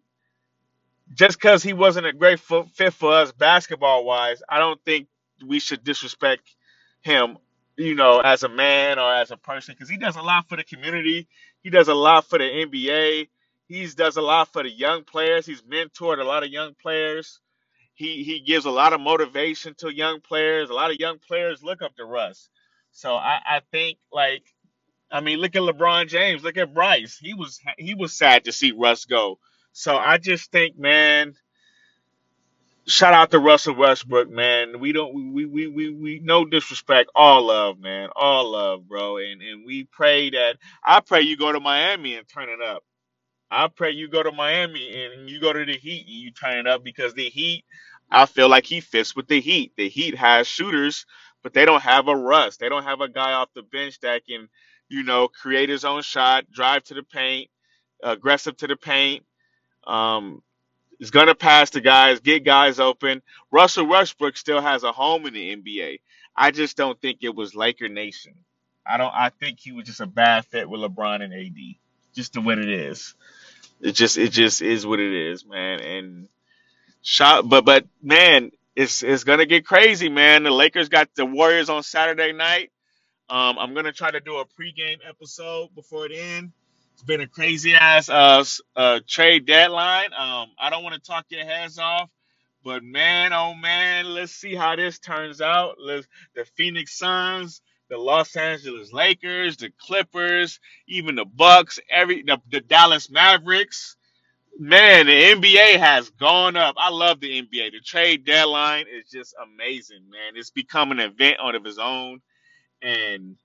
just 1.14 1.38
because 1.38 1.62
he 1.62 1.72
wasn't 1.74 2.06
a 2.06 2.12
great 2.14 2.40
fit 2.74 2.94
for 2.94 3.12
us 3.12 3.32
basketball 3.32 4.04
wise, 4.04 4.42
I 4.48 4.58
don't 4.58 4.80
think 4.84 5.08
we 5.46 5.60
should 5.60 5.84
disrespect 5.84 6.42
him, 7.02 7.38
you 7.76 7.94
know, 7.94 8.20
as 8.20 8.42
a 8.42 8.48
man 8.48 8.98
or 8.98 9.14
as 9.14 9.30
a 9.30 9.36
person 9.36 9.74
because 9.74 9.90
he 9.90 9.96
does 9.96 10.16
a 10.16 10.22
lot 10.22 10.48
for 10.48 10.56
the 10.56 10.64
community. 10.64 11.28
He 11.62 11.70
does 11.70 11.88
a 11.88 11.94
lot 11.94 12.26
for 12.26 12.38
the 12.38 12.44
NBA. 12.44 13.28
He 13.66 13.86
does 13.86 14.16
a 14.16 14.22
lot 14.22 14.52
for 14.52 14.62
the 14.62 14.70
young 14.70 15.04
players. 15.04 15.46
He's 15.46 15.62
mentored 15.62 16.20
a 16.20 16.24
lot 16.24 16.44
of 16.44 16.50
young 16.50 16.74
players 16.80 17.40
he 17.94 18.24
he 18.24 18.40
gives 18.40 18.64
a 18.64 18.70
lot 18.70 18.92
of 18.92 19.00
motivation 19.00 19.74
to 19.78 19.94
young 19.94 20.20
players. 20.20 20.68
A 20.68 20.74
lot 20.74 20.90
of 20.90 20.98
young 20.98 21.18
players 21.18 21.62
look 21.62 21.80
up 21.80 21.96
to 21.96 22.04
Russ. 22.04 22.48
So 22.90 23.14
I, 23.14 23.38
I 23.46 23.60
think 23.70 23.98
like 24.12 24.42
I 25.10 25.20
mean 25.20 25.38
look 25.38 25.56
at 25.56 25.62
LeBron 25.62 26.08
James, 26.08 26.42
look 26.42 26.56
at 26.56 26.74
Bryce. 26.74 27.18
He 27.18 27.34
was 27.34 27.60
he 27.78 27.94
was 27.94 28.12
sad 28.12 28.44
to 28.44 28.52
see 28.52 28.72
Russ 28.72 29.04
go. 29.04 29.38
So 29.72 29.96
I 29.96 30.18
just 30.18 30.50
think 30.50 30.76
man 30.78 31.34
shout 32.86 33.14
out 33.14 33.30
to 33.32 33.40
Russell 33.40 33.76
Westbrook, 33.76 34.30
man. 34.30 34.80
We 34.80 34.92
don't 34.92 35.14
we 35.34 35.46
we 35.46 35.68
we 35.68 35.90
we 35.90 36.20
no 36.22 36.44
disrespect, 36.44 37.10
all 37.14 37.44
love, 37.46 37.78
man, 37.80 38.10
all 38.16 38.52
love, 38.52 38.88
bro. 38.88 39.18
And 39.18 39.42
and 39.42 39.66
we 39.66 39.84
pray 39.84 40.30
that 40.30 40.58
I 40.84 41.00
pray 41.00 41.22
you 41.22 41.36
go 41.36 41.52
to 41.52 41.60
Miami 41.60 42.16
and 42.16 42.28
turn 42.28 42.48
it 42.50 42.62
up. 42.62 42.84
I 43.50 43.68
pray 43.68 43.92
you 43.92 44.08
go 44.08 44.24
to 44.24 44.32
Miami 44.32 44.94
and 45.04 45.30
you 45.30 45.40
go 45.40 45.54
to 45.54 45.64
the 45.66 45.78
Heat 45.78 46.02
and 46.06 46.16
you 46.16 46.32
turn 46.32 46.58
it 46.58 46.68
up 46.68 46.84
because 46.84 47.14
the 47.14 47.30
Heat, 47.30 47.64
I 48.12 48.26
feel 48.26 48.50
like 48.50 48.66
he 48.66 48.82
fits 48.82 49.16
with 49.16 49.28
the 49.28 49.40
Heat. 49.40 49.74
The 49.78 49.88
Heat 49.90 50.16
has 50.16 50.48
shooters, 50.48 51.06
but 51.44 51.54
they 51.54 51.66
don't 51.66 51.82
have 51.82 52.08
a 52.08 52.16
Russ. 52.16 52.58
They 52.58 52.70
don't 52.70 52.84
have 52.84 53.02
a 53.02 53.08
guy 53.10 53.34
off 53.34 53.50
the 53.54 53.62
bench 53.64 54.00
that 54.02 54.26
can, 54.26 54.50
you 54.90 55.04
know, 55.04 55.28
create 55.28 55.70
his 55.70 55.86
own 55.86 56.02
shot, 56.02 56.52
drive 56.52 56.84
to 56.86 56.94
the 56.94 57.04
paint, 57.04 57.50
aggressive 58.04 58.58
to 58.58 58.68
the 58.68 58.76
paint. 58.76 59.24
Um, 59.86 60.42
is 61.00 61.10
going 61.10 61.26
to 61.26 61.34
pass 61.34 61.70
the 61.70 61.80
guys, 61.80 62.20
get 62.20 62.44
guys 62.44 62.80
open. 62.80 63.22
Russell 63.50 63.86
Westbrook 63.86 64.36
still 64.36 64.60
has 64.60 64.82
a 64.82 64.92
home 64.92 65.26
in 65.26 65.34
the 65.34 65.56
NBA. 65.56 66.00
I 66.36 66.50
just 66.50 66.76
don't 66.76 67.00
think 67.00 67.18
it 67.22 67.34
was 67.34 67.54
Laker 67.54 67.88
Nation. 67.88 68.34
I 68.86 68.96
don't. 68.96 69.12
I 69.14 69.30
think 69.30 69.58
he 69.60 69.72
was 69.72 69.86
just 69.86 70.00
a 70.00 70.06
bad 70.06 70.44
fit 70.46 70.68
with 70.68 70.80
LeBron 70.80 71.22
and 71.22 71.32
AD. 71.32 71.56
Just 72.14 72.34
the 72.34 72.40
way 72.40 72.54
it 72.54 72.68
is. 72.68 73.14
It 73.80 73.92
just 73.92 74.18
it 74.18 74.30
just 74.30 74.62
is 74.62 74.86
what 74.86 75.00
it 75.00 75.12
is, 75.12 75.46
man. 75.46 75.80
And 75.80 76.28
shot, 77.02 77.48
but 77.48 77.64
but 77.64 77.86
man, 78.02 78.50
it's 78.76 79.02
it's 79.02 79.24
gonna 79.24 79.46
get 79.46 79.66
crazy, 79.66 80.08
man. 80.08 80.42
The 80.42 80.50
Lakers 80.50 80.88
got 80.88 81.08
the 81.14 81.24
Warriors 81.24 81.70
on 81.70 81.82
Saturday 81.82 82.32
night. 82.32 82.72
Um, 83.30 83.58
I'm 83.58 83.74
gonna 83.74 83.92
try 83.92 84.10
to 84.10 84.20
do 84.20 84.36
a 84.36 84.44
pregame 84.44 84.98
episode 85.08 85.74
before 85.74 86.08
the 86.08 86.18
end. 86.18 86.52
Been 87.06 87.20
a 87.20 87.28
crazy 87.28 87.74
ass 87.74 88.08
uh, 88.08 88.44
uh 88.76 89.00
trade 89.06 89.46
deadline. 89.46 90.12
Um, 90.18 90.48
I 90.58 90.70
don't 90.70 90.82
want 90.84 90.94
to 90.94 91.00
talk 91.00 91.26
your 91.28 91.44
heads 91.44 91.78
off, 91.78 92.08
but 92.64 92.82
man, 92.82 93.32
oh 93.32 93.54
man, 93.54 94.06
let's 94.14 94.32
see 94.32 94.54
how 94.54 94.76
this 94.76 94.98
turns 94.98 95.40
out. 95.40 95.76
Let's, 95.78 96.06
the 96.34 96.46
Phoenix 96.56 96.96
Suns, 96.96 97.60
the 97.90 97.98
Los 97.98 98.34
Angeles 98.36 98.92
Lakers, 98.92 99.56
the 99.58 99.70
Clippers, 99.78 100.60
even 100.88 101.14
the 101.16 101.26
Bucks, 101.26 101.78
every 101.90 102.22
the, 102.22 102.40
the 102.50 102.60
Dallas 102.60 103.10
Mavericks. 103.10 103.96
Man, 104.58 105.06
the 105.06 105.12
NBA 105.12 105.78
has 105.78 106.10
gone 106.10 106.56
up. 106.56 106.76
I 106.78 106.90
love 106.90 107.20
the 107.20 107.42
NBA. 107.42 107.72
The 107.72 107.80
trade 107.84 108.24
deadline 108.24 108.86
is 108.88 109.10
just 109.10 109.34
amazing, 109.42 110.08
man. 110.10 110.36
It's 110.36 110.50
become 110.50 110.92
an 110.92 111.00
event 111.00 111.38
on 111.40 111.54
of 111.54 111.66
its 111.66 111.78
own. 111.78 112.20
And 112.82 113.36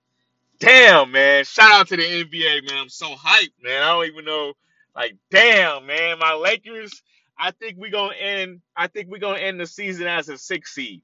damn, 0.60 1.12
man, 1.12 1.44
shout 1.44 1.72
out 1.72 1.88
to 1.88 1.96
the 1.96 2.04
NBA, 2.04 2.68
man. 2.68 2.78
I'm 2.78 2.90
so 2.90 3.14
hyped, 3.14 3.62
man. 3.62 3.82
I 3.82 3.88
don't 3.88 4.06
even 4.06 4.24
know. 4.26 4.54
Like, 4.96 5.16
damn, 5.30 5.86
man, 5.86 6.20
my 6.20 6.34
Lakers. 6.34 7.02
I 7.38 7.52
think 7.52 7.78
we're 7.78 7.90
gonna 7.90 8.14
end. 8.16 8.62
I 8.76 8.88
think 8.88 9.10
we're 9.10 9.18
gonna 9.18 9.40
end 9.40 9.60
the 9.60 9.66
season 9.66 10.06
as 10.06 10.28
a 10.28 10.38
six 10.38 10.74
seed. 10.74 11.02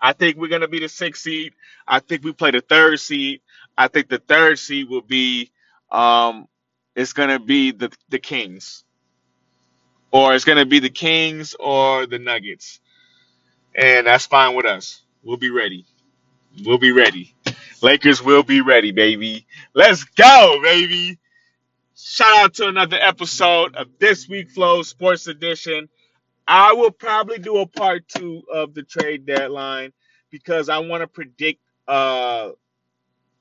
I 0.00 0.12
think 0.12 0.36
we're 0.36 0.48
gonna 0.48 0.68
be 0.68 0.80
the 0.80 0.88
sixth 0.88 1.22
seed. 1.22 1.54
I 1.88 2.00
think 2.00 2.24
we 2.24 2.32
play 2.32 2.52
the 2.52 2.60
third 2.62 3.00
seed. 3.00 3.40
I 3.76 3.88
think 3.88 4.08
the 4.08 4.18
third 4.18 4.58
seed 4.58 4.90
will 4.90 5.02
be, 5.02 5.50
um, 5.90 6.48
it's 6.94 7.14
gonna 7.14 7.40
be 7.40 7.72
the 7.72 7.90
the 8.10 8.20
Kings 8.20 8.84
or 10.14 10.32
it's 10.32 10.44
to 10.44 10.64
be 10.64 10.78
the 10.78 10.90
Kings 10.90 11.56
or 11.58 12.06
the 12.06 12.20
Nuggets, 12.20 12.78
and 13.74 14.06
that's 14.06 14.26
fine 14.26 14.54
with 14.54 14.64
us. 14.64 15.02
We'll 15.24 15.38
be 15.38 15.50
ready. 15.50 15.86
We'll 16.64 16.78
be 16.78 16.92
ready. 16.92 17.34
Lakers 17.84 18.22
will 18.22 18.42
be 18.42 18.62
ready, 18.62 18.92
baby. 18.92 19.46
Let's 19.74 20.04
go, 20.04 20.58
baby. 20.62 21.18
Shout 21.94 22.38
out 22.38 22.54
to 22.54 22.68
another 22.68 22.96
episode 22.98 23.76
of 23.76 23.88
This 23.98 24.26
Week 24.26 24.50
Flow 24.50 24.82
Sports 24.82 25.26
Edition. 25.26 25.90
I 26.48 26.72
will 26.72 26.92
probably 26.92 27.38
do 27.38 27.58
a 27.58 27.66
part 27.66 28.08
two 28.08 28.42
of 28.50 28.72
the 28.72 28.84
trade 28.84 29.26
deadline 29.26 29.92
because 30.30 30.70
I 30.70 30.78
want 30.78 31.02
to 31.02 31.06
predict 31.06 31.60
uh, 31.86 32.52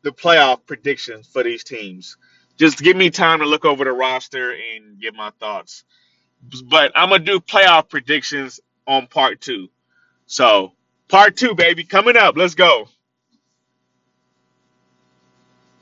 the 0.02 0.12
playoff 0.12 0.66
predictions 0.66 1.26
for 1.28 1.42
these 1.42 1.64
teams. 1.64 2.18
Just 2.58 2.80
give 2.80 2.98
me 2.98 3.12
time 3.12 3.40
to 3.40 3.46
look 3.46 3.64
over 3.64 3.86
the 3.86 3.94
roster 3.94 4.52
and 4.52 5.00
get 5.00 5.16
my 5.16 5.32
thoughts. 5.40 5.86
but 6.66 6.92
I'm 6.96 7.10
gonna 7.12 7.24
do 7.24 7.40
playoff 7.40 7.90
predictions 7.90 8.60
on 8.86 9.08
part 9.08 9.40
two. 9.42 9.70
So 10.26 10.74
part 11.08 11.38
two, 11.38 11.56
baby, 11.56 11.86
coming 11.86 12.18
up. 12.18 12.36
Let's 12.36 12.56
go. 12.56 12.90